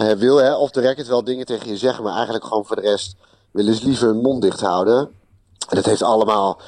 uh, 0.01 0.13
wil 0.13 0.37
hè, 0.37 0.55
of 0.55 0.71
de 0.71 0.81
record 0.81 1.07
wel 1.07 1.25
dingen 1.25 1.47
tegen 1.47 1.69
je 1.69 1.77
zeggen, 1.77 2.05
maar 2.05 2.15
eigenlijk 2.15 2.45
gewoon 2.45 2.65
voor 2.65 2.77
de 2.77 2.83
rest 2.83 3.17
willen 3.51 3.75
ze 3.75 3.85
liever 3.85 4.07
hun 4.07 4.21
mond 4.21 4.43
dicht 4.43 4.61
houden. 4.61 4.99
En 5.69 5.77
dat 5.77 5.85
heeft 5.85 6.03
allemaal 6.03 6.61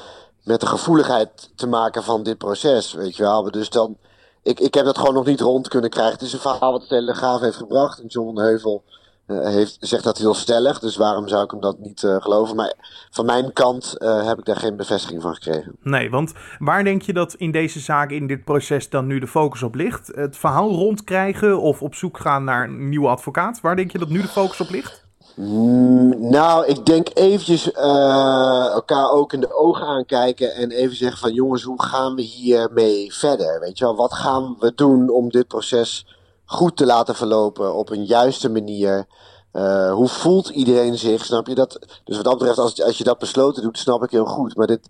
met 0.47 0.59
de 0.59 0.67
gevoeligheid 0.67 1.51
te 1.55 1.67
maken 1.67 2.03
van 2.03 2.23
dit 2.23 2.37
proces, 2.37 2.93
weet 2.93 3.15
je 3.15 3.23
wel. 3.23 3.51
Dus 3.51 3.69
dan, 3.69 3.97
ik, 4.43 4.59
ik 4.59 4.73
heb 4.73 4.85
dat 4.85 4.97
gewoon 4.97 5.13
nog 5.13 5.25
niet 5.25 5.41
rond 5.41 5.67
kunnen 5.67 5.89
krijgen. 5.89 6.13
Het 6.13 6.21
is 6.21 6.33
een 6.33 6.39
verhaal 6.39 6.71
wat 6.71 6.81
de 6.81 6.87
Telegraaf 6.87 7.39
heeft 7.39 7.57
gebracht. 7.57 7.99
En 7.99 8.07
John 8.07 8.39
Heuvel 8.39 8.83
uh, 9.27 9.45
heeft, 9.45 9.77
zegt 9.79 10.03
dat 10.03 10.17
heel 10.17 10.33
stellig. 10.33 10.79
Dus 10.79 10.95
waarom 10.95 11.27
zou 11.27 11.43
ik 11.43 11.51
hem 11.51 11.59
dat 11.59 11.79
niet 11.79 12.01
uh, 12.01 12.15
geloven? 12.21 12.55
Maar 12.55 12.73
van 13.09 13.25
mijn 13.25 13.53
kant 13.53 13.95
uh, 13.97 14.27
heb 14.27 14.37
ik 14.37 14.45
daar 14.45 14.55
geen 14.55 14.75
bevestiging 14.75 15.21
van 15.21 15.33
gekregen. 15.33 15.75
Nee, 15.81 16.09
want 16.09 16.33
waar 16.59 16.83
denk 16.83 17.01
je 17.01 17.13
dat 17.13 17.33
in 17.33 17.51
deze 17.51 17.79
zaak, 17.79 18.11
in 18.11 18.27
dit 18.27 18.43
proces, 18.43 18.89
dan 18.89 19.07
nu 19.07 19.19
de 19.19 19.27
focus 19.27 19.63
op 19.63 19.75
ligt? 19.75 20.07
Het 20.15 20.37
verhaal 20.37 20.69
rondkrijgen 20.69 21.61
of 21.61 21.81
op 21.81 21.95
zoek 21.95 22.19
gaan 22.19 22.43
naar 22.43 22.63
een 22.63 22.89
nieuwe 22.89 23.07
advocaat? 23.07 23.61
Waar 23.61 23.75
denk 23.75 23.91
je 23.91 23.97
dat 23.97 24.09
nu 24.09 24.21
de 24.21 24.27
focus 24.27 24.61
op 24.61 24.69
ligt? 24.69 25.06
Mm, 25.37 26.29
nou, 26.29 26.65
ik 26.65 26.85
denk 26.85 27.09
eventjes 27.13 27.71
uh, 27.71 28.65
elkaar 28.73 29.11
ook 29.11 29.33
in 29.33 29.39
de 29.39 29.53
ogen 29.53 29.87
aankijken 29.87 30.53
en 30.53 30.71
even 30.71 30.95
zeggen 30.95 31.19
van 31.19 31.33
jongens, 31.33 31.63
hoe 31.63 31.83
gaan 31.83 32.15
we 32.15 32.21
hiermee 32.21 33.13
verder? 33.13 33.59
Weet 33.59 33.77
je 33.77 33.85
wel, 33.85 33.95
wat 33.95 34.13
gaan 34.13 34.55
we 34.59 34.73
doen 34.75 35.09
om 35.09 35.29
dit 35.29 35.47
proces 35.47 36.05
goed 36.45 36.77
te 36.77 36.85
laten 36.85 37.15
verlopen 37.15 37.73
op 37.73 37.89
een 37.89 38.05
juiste 38.05 38.49
manier? 38.49 39.07
Uh, 39.53 39.93
hoe 39.93 40.07
voelt 40.07 40.49
iedereen 40.49 40.97
zich? 40.97 41.25
Snap 41.25 41.47
je 41.47 41.55
dat? 41.55 41.79
Dus 42.03 42.15
wat 42.15 42.25
dat 42.25 42.37
betreft, 42.37 42.59
als, 42.59 42.83
als 42.83 42.97
je 42.97 43.03
dat 43.03 43.19
besloten 43.19 43.63
doet, 43.63 43.77
snap 43.77 44.03
ik 44.03 44.11
heel 44.11 44.25
goed. 44.25 44.55
Maar 44.55 44.67
dit, 44.67 44.89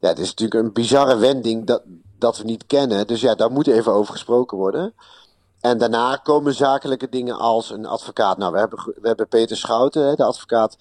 ja, 0.00 0.08
dit 0.08 0.18
is 0.18 0.28
natuurlijk 0.28 0.64
een 0.64 0.72
bizarre 0.72 1.16
wending 1.16 1.66
dat, 1.66 1.82
dat 2.18 2.38
we 2.38 2.44
niet 2.44 2.66
kennen. 2.66 3.06
Dus 3.06 3.20
ja, 3.20 3.34
daar 3.34 3.50
moet 3.50 3.66
even 3.66 3.92
over 3.92 4.12
gesproken 4.12 4.58
worden. 4.58 4.94
En 5.62 5.78
daarna 5.78 6.16
komen 6.16 6.54
zakelijke 6.54 7.08
dingen 7.08 7.38
als 7.38 7.70
een 7.70 7.86
advocaat. 7.86 8.38
Nou, 8.38 8.52
we 8.52 8.58
hebben, 8.58 8.78
we 9.00 9.08
hebben 9.08 9.28
Peter 9.28 9.56
Schouten, 9.56 10.16
de 10.16 10.24
advocaat, 10.24 10.76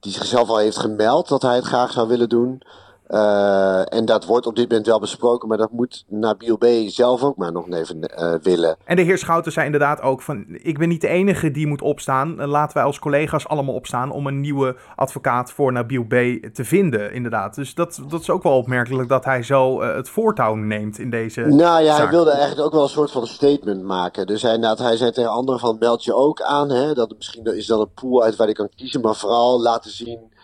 die 0.00 0.12
zichzelf 0.12 0.48
al 0.48 0.56
heeft 0.56 0.78
gemeld 0.78 1.28
dat 1.28 1.42
hij 1.42 1.54
het 1.54 1.64
graag 1.64 1.92
zou 1.92 2.08
willen 2.08 2.28
doen. 2.28 2.62
Uh, 3.08 3.92
en 3.94 4.04
dat 4.04 4.24
wordt 4.24 4.46
op 4.46 4.56
dit 4.56 4.68
moment 4.68 4.86
wel 4.86 5.00
besproken, 5.00 5.48
maar 5.48 5.58
dat 5.58 5.70
moet 5.70 6.04
Nabil 6.08 6.56
B. 6.56 6.66
zelf 6.86 7.22
ook 7.22 7.36
maar 7.36 7.52
nog 7.52 7.70
even 7.70 7.98
uh, 8.18 8.34
willen. 8.42 8.76
En 8.84 8.96
de 8.96 9.02
heer 9.02 9.18
Schouten 9.18 9.52
zei 9.52 9.66
inderdaad 9.66 10.00
ook 10.00 10.22
van, 10.22 10.44
ik 10.48 10.78
ben 10.78 10.88
niet 10.88 11.00
de 11.00 11.08
enige 11.08 11.50
die 11.50 11.66
moet 11.66 11.82
opstaan. 11.82 12.46
Laten 12.46 12.76
wij 12.76 12.84
als 12.84 12.98
collega's 12.98 13.48
allemaal 13.48 13.74
opstaan 13.74 14.10
om 14.10 14.26
een 14.26 14.40
nieuwe 14.40 14.76
advocaat 14.96 15.52
voor 15.52 15.72
Nabil 15.72 16.04
B. 16.04 16.10
te 16.54 16.64
vinden, 16.64 17.12
inderdaad. 17.12 17.54
Dus 17.54 17.74
dat, 17.74 18.00
dat 18.08 18.20
is 18.20 18.30
ook 18.30 18.42
wel 18.42 18.56
opmerkelijk 18.56 19.08
dat 19.08 19.24
hij 19.24 19.42
zo 19.42 19.82
uh, 19.82 19.94
het 19.94 20.08
voortouw 20.08 20.54
neemt 20.54 20.98
in 20.98 21.10
deze 21.10 21.40
Nou 21.40 21.82
ja, 21.82 21.90
zaak. 21.90 21.98
hij 21.98 22.08
wilde 22.08 22.30
eigenlijk 22.30 22.66
ook 22.66 22.72
wel 22.72 22.82
een 22.82 22.88
soort 22.88 23.10
van 23.10 23.26
statement 23.26 23.82
maken. 23.82 24.26
Dus 24.26 24.42
hij, 24.42 24.56
nou, 24.56 24.82
hij 24.82 24.96
zei 24.96 25.10
tegen 25.10 25.30
anderen 25.30 25.60
van, 25.60 25.76
meld 25.78 26.04
je 26.04 26.14
ook 26.14 26.42
aan, 26.42 26.70
hè? 26.70 26.94
Dat 26.94 27.14
misschien 27.16 27.44
is 27.44 27.66
dat 27.66 27.80
een 27.80 27.92
pool 27.94 28.22
uit 28.22 28.36
waar 28.36 28.48
ik 28.48 28.54
kan 28.54 28.68
kiezen, 28.76 29.00
maar 29.00 29.16
vooral 29.16 29.60
laten 29.62 29.90
zien... 29.90 30.34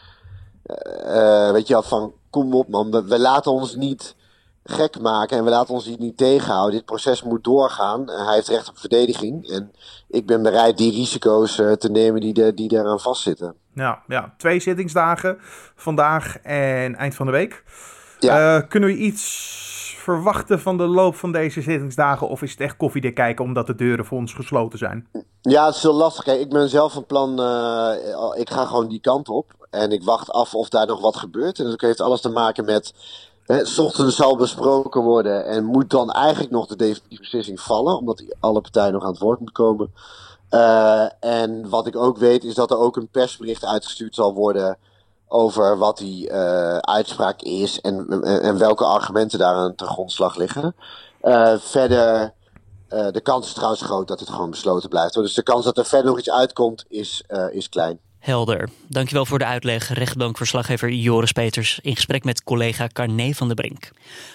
weet 1.53 1.67
je 1.67 1.73
wel, 1.73 1.83
van 1.83 2.13
kom 2.31 2.55
op 2.55 2.69
man, 2.69 2.91
we, 2.91 3.19
laten 3.19 3.53
ons 3.53 3.75
niet 3.75 4.17
gek 4.65 5.01
maken 5.01 5.39
en 5.39 5.45
we 5.45 5.51
laten 5.51 5.75
ons 5.75 5.97
niet 5.99 6.17
tegenhouden. 6.17 6.77
Dit 6.77 6.85
proces 6.85 7.23
moet 7.23 7.45
doorgaan. 7.45 8.11
hij 8.11 8.35
heeft 8.35 8.49
recht 8.49 8.69
op 8.69 8.79
verdediging. 8.79 9.49
En 9.49 9.73
ik 10.09 10.27
ben 10.27 10.43
bereid 10.43 10.79
die 10.79 10.93
risico's 10.93 11.59
uh, 11.59 11.73
te 11.73 11.91
nemen 11.91 12.21
die, 12.21 12.33
de, 12.33 12.55
die 12.55 12.69
daaraan 12.69 13.01
vastzitten. 13.01 13.55
Ja, 13.75 14.03
ja, 14.07 14.35
twee 14.37 14.61
zittingsdagen. 14.61 15.37
Vandaag 15.75 16.39
en 16.39 16.95
eind 16.95 17.15
van 17.15 17.27
de 17.27 17.33
week. 17.33 17.65
Ja. 18.19 18.57
Uh, 18.57 18.69
kunnen 18.69 18.89
we 18.89 18.97
iets 18.97 19.82
verwachten 20.03 20.61
van 20.61 20.77
de 20.77 20.87
loop 20.87 21.15
van 21.15 21.33
deze 21.33 21.63
zittingsdagen? 21.63 22.29
Of 22.29 22.43
is 22.43 22.51
het 22.51 22.61
echt 22.61 22.77
koffiedik 22.77 23.15
kijken 23.15 23.45
omdat 23.45 23.67
de 23.67 23.75
deuren 23.75 24.05
voor 24.05 24.19
ons 24.19 24.33
gesloten 24.33 24.79
zijn? 24.79 25.09
Ja, 25.41 25.67
het 25.67 25.75
is 25.75 25.83
heel 25.83 25.95
lastig. 25.95 26.27
ik 26.27 26.49
ben 26.49 26.69
zelf 26.69 26.93
van 26.93 27.07
plan, 27.07 27.41
uh, 27.41 27.91
ik 28.35 28.51
ga 28.51 28.65
gewoon 28.65 28.89
die 28.89 29.01
kant 29.01 29.29
op. 29.29 29.53
En 29.71 29.93
ik 29.93 30.03
wacht 30.03 30.31
af 30.31 30.55
of 30.55 30.69
daar 30.69 30.87
nog 30.87 31.01
wat 31.01 31.17
gebeurt. 31.17 31.59
En 31.59 31.65
dat 31.65 31.81
heeft 31.81 32.01
alles 32.01 32.21
te 32.21 32.29
maken 32.29 32.65
met. 32.65 32.95
S 33.47 33.79
ochtends 33.79 34.17
zal 34.17 34.37
besproken 34.37 35.03
worden. 35.03 35.47
En 35.47 35.65
moet 35.65 35.91
dan 35.91 36.11
eigenlijk 36.11 36.53
nog 36.53 36.67
de 36.67 36.77
definitieve 36.77 37.23
beslissing 37.23 37.61
vallen. 37.61 37.99
Omdat 37.99 38.25
alle 38.41 38.61
partijen 38.61 38.93
nog 38.93 39.03
aan 39.03 39.11
het 39.11 39.19
woord 39.19 39.39
moeten 39.39 39.65
komen. 39.65 39.93
Uh, 40.51 41.07
en 41.21 41.69
wat 41.69 41.87
ik 41.87 41.97
ook 41.97 42.19
weet 42.19 42.45
is 42.45 42.55
dat 42.55 42.71
er 42.71 42.79
ook 42.79 42.97
een 42.97 43.09
persbericht 43.09 43.65
uitgestuurd 43.65 44.15
zal 44.15 44.35
worden. 44.35 44.79
Over 45.35 45.79
wat 45.79 45.99
die 45.99 46.31
uh, 46.31 46.77
uitspraak 46.77 47.43
is. 47.43 47.81
En, 47.81 48.07
en, 48.09 48.43
en, 48.43 48.59
welke 48.59 48.85
argumenten 48.85 49.39
daar 49.39 49.55
aan 49.55 49.75
ten 49.75 49.87
grondslag 49.87 50.37
liggen. 50.37 50.75
Uh, 51.23 51.55
verder. 51.59 52.35
de 52.89 53.21
kans 53.23 53.47
is 53.47 53.53
trouwens 53.53 53.83
groot 53.83 54.09
dat 54.09 54.21
het 54.21 54.29
gewoon 54.29 54.51
besloten 54.51 54.89
blijft. 54.89 55.15
Dus 55.15 55.35
de 55.35 55.43
kans 55.43 55.65
dat 55.65 55.79
er 55.79 55.85
verder 55.85 56.11
nog 56.11 56.19
iets 56.19 56.31
uitkomt 56.31 56.85
is, 56.89 57.25
is 57.51 57.69
klein. 57.69 58.01
Helder. 58.23 58.69
Dankjewel 58.89 59.27
voor 59.27 59.39
de 59.39 59.45
uitleg, 59.45 59.89
rechtbankverslaggever 59.89 60.93
Joris 60.93 61.33
Peters 61.33 61.79
in 61.83 61.95
gesprek 61.95 62.25
met 62.25 62.43
collega 62.43 62.87
Carné 62.93 63.33
van 63.33 63.47
der 63.47 63.57
Brink. 63.57 63.91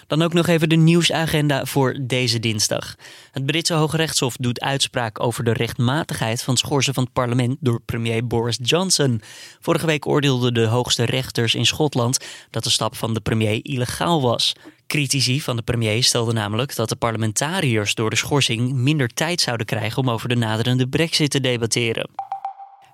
Dan 0.06 0.22
ook 0.22 0.32
nog 0.32 0.46
even 0.46 0.68
de 0.68 0.76
nieuwsagenda 0.76 1.64
voor 1.64 1.96
deze 2.00 2.38
dinsdag. 2.38 2.94
Het 3.32 3.46
Britse 3.46 3.74
Hoge 3.74 3.96
Rechtshof 3.96 4.36
doet 4.36 4.60
uitspraak 4.60 5.20
over 5.20 5.44
de 5.44 5.52
rechtmatigheid 5.52 6.42
van 6.42 6.56
schorsen 6.56 6.94
van 6.94 7.02
het 7.02 7.12
parlement 7.12 7.56
door 7.60 7.80
premier 7.80 8.26
Boris 8.26 8.58
Johnson. 8.62 9.22
Vorige 9.60 9.86
week 9.86 10.06
oordeelden 10.06 10.54
de 10.54 10.66
hoogste 10.66 11.04
rechters 11.04 11.54
in 11.54 11.66
Schotland 11.66 12.24
dat 12.50 12.64
de 12.64 12.70
stap 12.70 12.96
van 12.96 13.14
de 13.14 13.20
premier 13.20 13.60
illegaal 13.62 14.22
was. 14.22 14.52
Critici 14.86 15.40
van 15.40 15.56
de 15.56 15.62
premier 15.62 16.04
stelden 16.04 16.34
namelijk 16.34 16.76
dat 16.76 16.88
de 16.88 16.96
parlementariërs 16.96 17.94
door 17.94 18.10
de 18.10 18.16
schorsing 18.16 18.72
minder 18.72 19.08
tijd 19.08 19.40
zouden 19.40 19.66
krijgen 19.66 20.02
om 20.02 20.10
over 20.10 20.28
de 20.28 20.36
naderende 20.36 20.88
brexit 20.88 21.30
te 21.30 21.40
debatteren. 21.40 22.27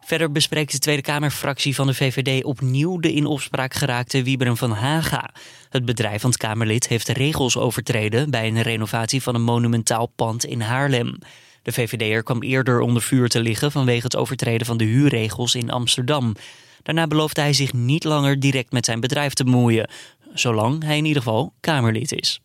Verder 0.05 0.33
bespreekt 0.33 0.73
de 0.73 0.79
Tweede 0.79 1.03
Kamerfractie 1.03 1.75
van 1.75 1.87
de 1.87 1.95
VVD 1.95 2.45
opnieuw 2.45 2.99
de 2.99 3.13
in 3.13 3.27
opspraak 3.27 3.75
geraakte 3.75 4.23
Wieberen 4.23 4.57
van 4.57 4.71
Haga. 4.71 5.31
Het 5.71 5.85
bedrijf 5.85 6.21
van 6.21 6.31
het 6.31 6.39
Kamerlid 6.39 6.89
heeft 6.89 7.09
regels 7.09 7.57
overtreden 7.57 8.31
bij 8.31 8.47
een 8.47 8.63
renovatie 8.63 9.23
van 9.23 9.35
een 9.35 9.43
monumentaal 9.43 10.07
pand 10.07 10.45
in 10.45 10.61
Haarlem. 10.61 11.19
De 11.63 11.73
VVD'er 11.73 12.23
kwam 12.23 12.43
eerder 12.43 12.81
onder 12.81 13.03
vuur 13.03 13.29
te 13.29 13.41
liggen 13.41 13.73
vanwege 13.73 14.05
het 14.05 14.17
overtreden 14.17 14.67
van 14.67 14.77
de 14.77 14.85
huurregels 14.85 15.55
in 15.55 15.71
Amsterdam. 15.71 16.35
Daarna 16.83 17.07
beloofde 17.07 17.41
hij 17.41 17.53
zich 17.53 17.73
niet 17.73 18.05
langer 18.05 18.41
direct 18.41 18.73
met 18.73 18.85
zijn 18.85 19.01
bedrijf 19.01 19.33
te 19.33 19.45
bemoeien, 19.45 19.91
zolang 20.35 20.83
hij 20.83 20.97
in 20.97 21.05
ieder 21.05 21.23
geval 21.23 21.53
Kamerlid 21.61 22.13
is. 22.13 22.44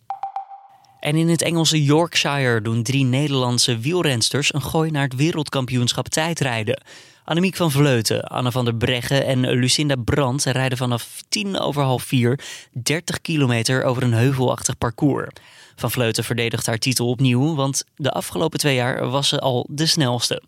En 1.00 1.15
in 1.15 1.29
het 1.29 1.41
Engelse 1.41 1.84
Yorkshire 1.84 2.62
doen 2.62 2.84
drie 2.84 3.03
Nederlandse 3.03 3.77
wielrensters 3.77 4.53
een 4.53 4.62
gooi 4.62 4.91
naar 4.91 5.03
het 5.03 5.15
wereldkampioenschap 5.15 6.08
tijdrijden. 6.08 6.82
Annemiek 7.24 7.56
van 7.56 7.72
Vleuten, 7.72 8.24
Anne 8.24 8.51
van 8.51 8.65
der 8.65 8.75
Breggen 8.75 9.25
en 9.25 9.50
Lucinda 9.50 9.96
Brandt 9.96 10.44
rijden 10.44 10.77
vanaf 10.77 11.22
tien 11.29 11.60
over 11.60 11.84
half 11.84 12.03
vier 12.03 12.39
30 12.72 13.22
kilometer 13.22 13.84
over 13.84 14.03
een 14.03 14.13
heuvelachtig 14.13 14.77
parcours. 14.77 15.29
Van 15.75 15.91
Vleuten 15.91 16.24
verdedigt 16.24 16.65
haar 16.65 16.77
titel 16.77 17.08
opnieuw, 17.08 17.56
want 17.56 17.84
de 17.96 18.12
afgelopen 18.12 18.60
twee 18.60 18.75
jaar 18.75 19.10
was 19.10 19.27
ze 19.27 19.39
al 19.39 19.68
de 19.70 19.86
snelste. 19.86 20.41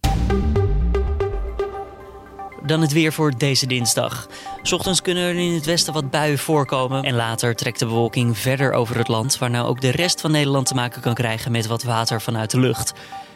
Dan 2.66 2.82
het 2.82 2.92
weer 2.92 3.14
voor 3.14 3.38
deze 3.38 3.68
dinsdag. 3.68 4.28
Ochtends 4.72 5.02
kunnen 5.02 5.24
er 5.24 5.36
in 5.36 5.54
het 5.54 5.66
westen 5.66 5.94
wat 5.94 6.10
buien 6.10 6.38
voorkomen. 6.38 7.04
En 7.04 7.16
later 7.16 7.56
trekt 7.56 7.80
de 7.80 7.86
bewolking 7.86 8.38
verder 8.38 8.72
over 8.72 8.98
het 8.98 9.08
land, 9.08 9.38
waarna 9.38 9.62
ook 9.62 9.82
de 9.82 9.92
rest 9.92 10.22
van 10.22 10.32
Nederland 10.32 10.66
te 10.66 10.74
maken 10.74 11.02
kan 11.02 11.14
krijgen 11.14 11.52
met 11.52 11.68
wat 11.68 11.84
water 11.84 12.22
vanuit 12.22 12.52
de 12.52 12.60
lucht. 12.60 12.94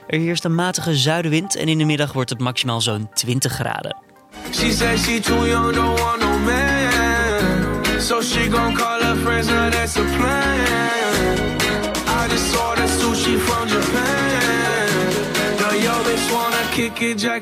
Er 0.08 0.20
heerst 0.20 0.44
een 0.44 0.55
matige 0.55 0.96
zuidenwind 0.96 1.55
en 1.55 1.67
in 1.67 1.77
de 1.77 1.86
middag 1.86 2.13
wordt 2.13 2.29
het 2.29 2.39
maximaal 2.39 2.82
zo'n 2.82 3.10
20 3.13 3.51
graden. 3.51 3.98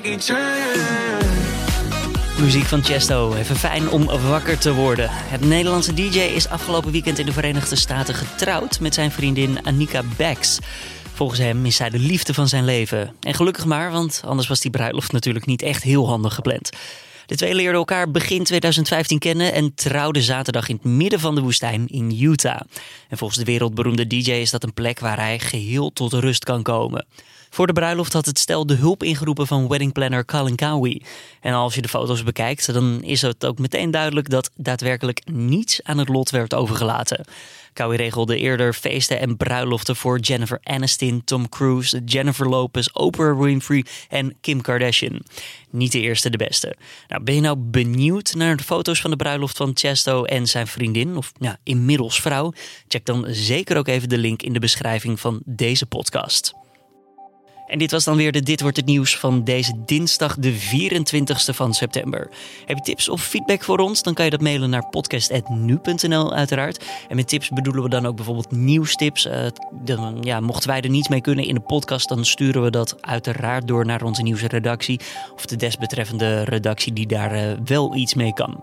I 0.05 0.19
sushi. 0.19 1.42
Muziek 2.43 2.65
van 2.65 2.83
Chesto, 2.83 3.33
even 3.33 3.55
fijn 3.55 3.89
om 3.89 4.05
wakker 4.05 4.57
te 4.57 4.73
worden. 4.73 5.07
Het 5.11 5.41
Nederlandse 5.41 5.93
DJ 5.93 6.19
is 6.19 6.47
afgelopen 6.47 6.91
weekend 6.91 7.19
in 7.19 7.25
de 7.25 7.31
Verenigde 7.31 7.75
Staten 7.75 8.15
getrouwd 8.15 8.79
met 8.79 8.93
zijn 8.93 9.11
vriendin 9.11 9.63
Annika 9.65 10.01
Bax. 10.17 10.59
Volgens 11.13 11.39
hem 11.39 11.65
is 11.65 11.75
zij 11.75 11.89
de 11.89 11.99
liefde 11.99 12.33
van 12.33 12.47
zijn 12.47 12.65
leven. 12.65 13.15
En 13.19 13.33
gelukkig 13.33 13.65
maar, 13.65 13.91
want 13.91 14.21
anders 14.25 14.47
was 14.47 14.59
die 14.59 14.71
bruiloft 14.71 15.11
natuurlijk 15.11 15.45
niet 15.45 15.61
echt 15.61 15.83
heel 15.83 16.07
handig 16.07 16.33
gepland. 16.33 16.69
De 17.25 17.35
twee 17.35 17.55
leerden 17.55 17.79
elkaar 17.79 18.11
begin 18.11 18.43
2015 18.43 19.19
kennen 19.19 19.53
en 19.53 19.75
trouwden 19.75 20.21
zaterdag 20.21 20.69
in 20.69 20.75
het 20.75 20.91
midden 20.91 21.19
van 21.19 21.35
de 21.35 21.41
woestijn 21.41 21.87
in 21.87 22.17
Utah. 22.19 22.61
En 23.09 23.17
volgens 23.17 23.39
de 23.39 23.45
wereldberoemde 23.45 24.07
DJ 24.07 24.31
is 24.31 24.51
dat 24.51 24.63
een 24.63 24.73
plek 24.73 24.99
waar 24.99 25.19
hij 25.19 25.39
geheel 25.39 25.93
tot 25.93 26.13
rust 26.13 26.43
kan 26.43 26.63
komen. 26.63 27.05
Voor 27.53 27.67
de 27.67 27.73
bruiloft 27.73 28.13
had 28.13 28.25
het 28.25 28.39
stel 28.39 28.65
de 28.65 28.73
hulp 28.73 29.03
ingeroepen 29.03 29.47
van 29.47 29.67
weddingplanner 29.67 30.25
Colin 30.25 30.55
Cowie. 30.55 31.03
En 31.41 31.53
als 31.53 31.75
je 31.75 31.81
de 31.81 31.87
foto's 31.87 32.23
bekijkt, 32.23 32.73
dan 32.73 33.03
is 33.03 33.21
het 33.21 33.45
ook 33.45 33.59
meteen 33.59 33.91
duidelijk 33.91 34.29
dat 34.29 34.49
daadwerkelijk 34.55 35.21
niets 35.31 35.83
aan 35.83 35.97
het 35.97 36.09
lot 36.09 36.29
werd 36.29 36.53
overgelaten. 36.53 37.25
Cowie 37.73 37.97
regelde 37.97 38.37
eerder 38.37 38.73
feesten 38.73 39.19
en 39.19 39.37
bruiloften 39.37 39.95
voor 39.95 40.19
Jennifer 40.19 40.59
Aniston, 40.63 41.21
Tom 41.25 41.49
Cruise, 41.49 42.01
Jennifer 42.05 42.49
Lopez, 42.49 42.87
Oprah 42.87 43.39
Winfrey 43.39 43.85
en 44.09 44.35
Kim 44.41 44.61
Kardashian. 44.61 45.21
Niet 45.69 45.91
de 45.91 45.99
eerste, 45.99 46.29
de 46.29 46.37
beste. 46.37 46.75
Nou, 47.07 47.23
ben 47.23 47.35
je 47.35 47.41
nou 47.41 47.57
benieuwd 47.57 48.33
naar 48.33 48.57
de 48.57 48.63
foto's 48.63 49.01
van 49.01 49.09
de 49.09 49.15
bruiloft 49.15 49.57
van 49.57 49.71
Chesto 49.73 50.23
en 50.23 50.47
zijn 50.47 50.67
vriendin, 50.67 51.17
of 51.17 51.31
ja, 51.39 51.57
inmiddels 51.63 52.21
vrouw? 52.21 52.53
Check 52.87 53.05
dan 53.05 53.25
zeker 53.29 53.77
ook 53.77 53.87
even 53.87 54.09
de 54.09 54.17
link 54.17 54.41
in 54.41 54.53
de 54.53 54.59
beschrijving 54.59 55.19
van 55.19 55.41
deze 55.45 55.85
podcast. 55.85 56.62
En 57.67 57.79
dit 57.79 57.91
was 57.91 58.03
dan 58.03 58.15
weer 58.15 58.31
de 58.31 58.41
Dit 58.41 58.61
wordt 58.61 58.77
het 58.77 58.85
nieuws 58.85 59.17
van 59.17 59.43
deze 59.43 59.73
dinsdag 59.85 60.35
de 60.37 60.53
24ste 60.53 61.55
van 61.55 61.73
september. 61.73 62.29
Heb 62.65 62.77
je 62.77 62.83
tips 62.83 63.09
of 63.09 63.23
feedback 63.23 63.63
voor 63.63 63.77
ons? 63.77 64.03
Dan 64.03 64.13
kan 64.13 64.25
je 64.25 64.31
dat 64.31 64.41
mailen 64.41 64.69
naar 64.69 64.89
podcast.nu.nl 64.89 66.33
uiteraard. 66.33 66.85
En 67.09 67.15
met 67.15 67.27
tips 67.27 67.49
bedoelen 67.49 67.83
we 67.83 67.89
dan 67.89 68.05
ook 68.05 68.15
bijvoorbeeld 68.15 68.51
nieuwstips. 68.51 69.25
Uh, 69.25 69.45
dan, 69.71 70.17
ja, 70.21 70.39
mochten 70.39 70.69
wij 70.69 70.81
er 70.81 70.89
niet 70.89 71.09
mee 71.09 71.21
kunnen 71.21 71.45
in 71.45 71.55
de 71.55 71.61
podcast, 71.61 72.09
dan 72.09 72.25
sturen 72.25 72.63
we 72.63 72.69
dat 72.69 72.97
uiteraard 73.01 73.67
door 73.67 73.85
naar 73.85 74.03
onze 74.03 74.21
nieuwsredactie. 74.21 74.99
Of 75.35 75.45
de 75.45 75.55
desbetreffende 75.55 76.43
redactie 76.43 76.93
die 76.93 77.07
daar 77.07 77.35
uh, 77.35 77.51
wel 77.65 77.95
iets 77.95 78.13
mee 78.13 78.33
kan. 78.33 78.61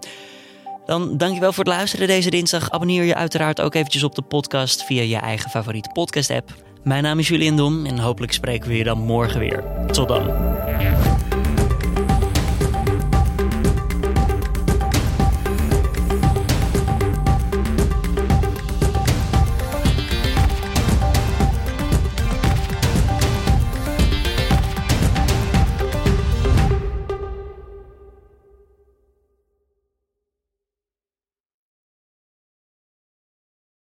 Dan 0.87 1.17
dankjewel 1.17 1.53
voor 1.53 1.65
het 1.65 1.73
luisteren 1.75 2.07
deze 2.07 2.31
dinsdag. 2.31 2.71
Abonneer 2.71 3.05
je 3.05 3.15
uiteraard 3.15 3.61
ook 3.61 3.75
eventjes 3.75 4.03
op 4.03 4.15
de 4.15 4.23
podcast 4.23 4.85
via 4.85 5.03
je 5.03 5.17
eigen 5.17 5.51
favoriete 5.51 5.91
podcast 5.93 6.31
app. 6.31 6.70
Mijn 6.83 7.03
naam 7.03 7.19
is 7.19 7.29
Julian 7.29 7.57
Dom 7.57 7.87
en 7.87 7.99
hopelijk 7.99 8.33
spreken 8.33 8.69
we 8.69 8.77
je 8.77 8.85
dan 8.85 8.99
morgen 8.99 9.41
weer. 9.41 9.65
Tot 9.91 10.09
dan. 10.09 10.31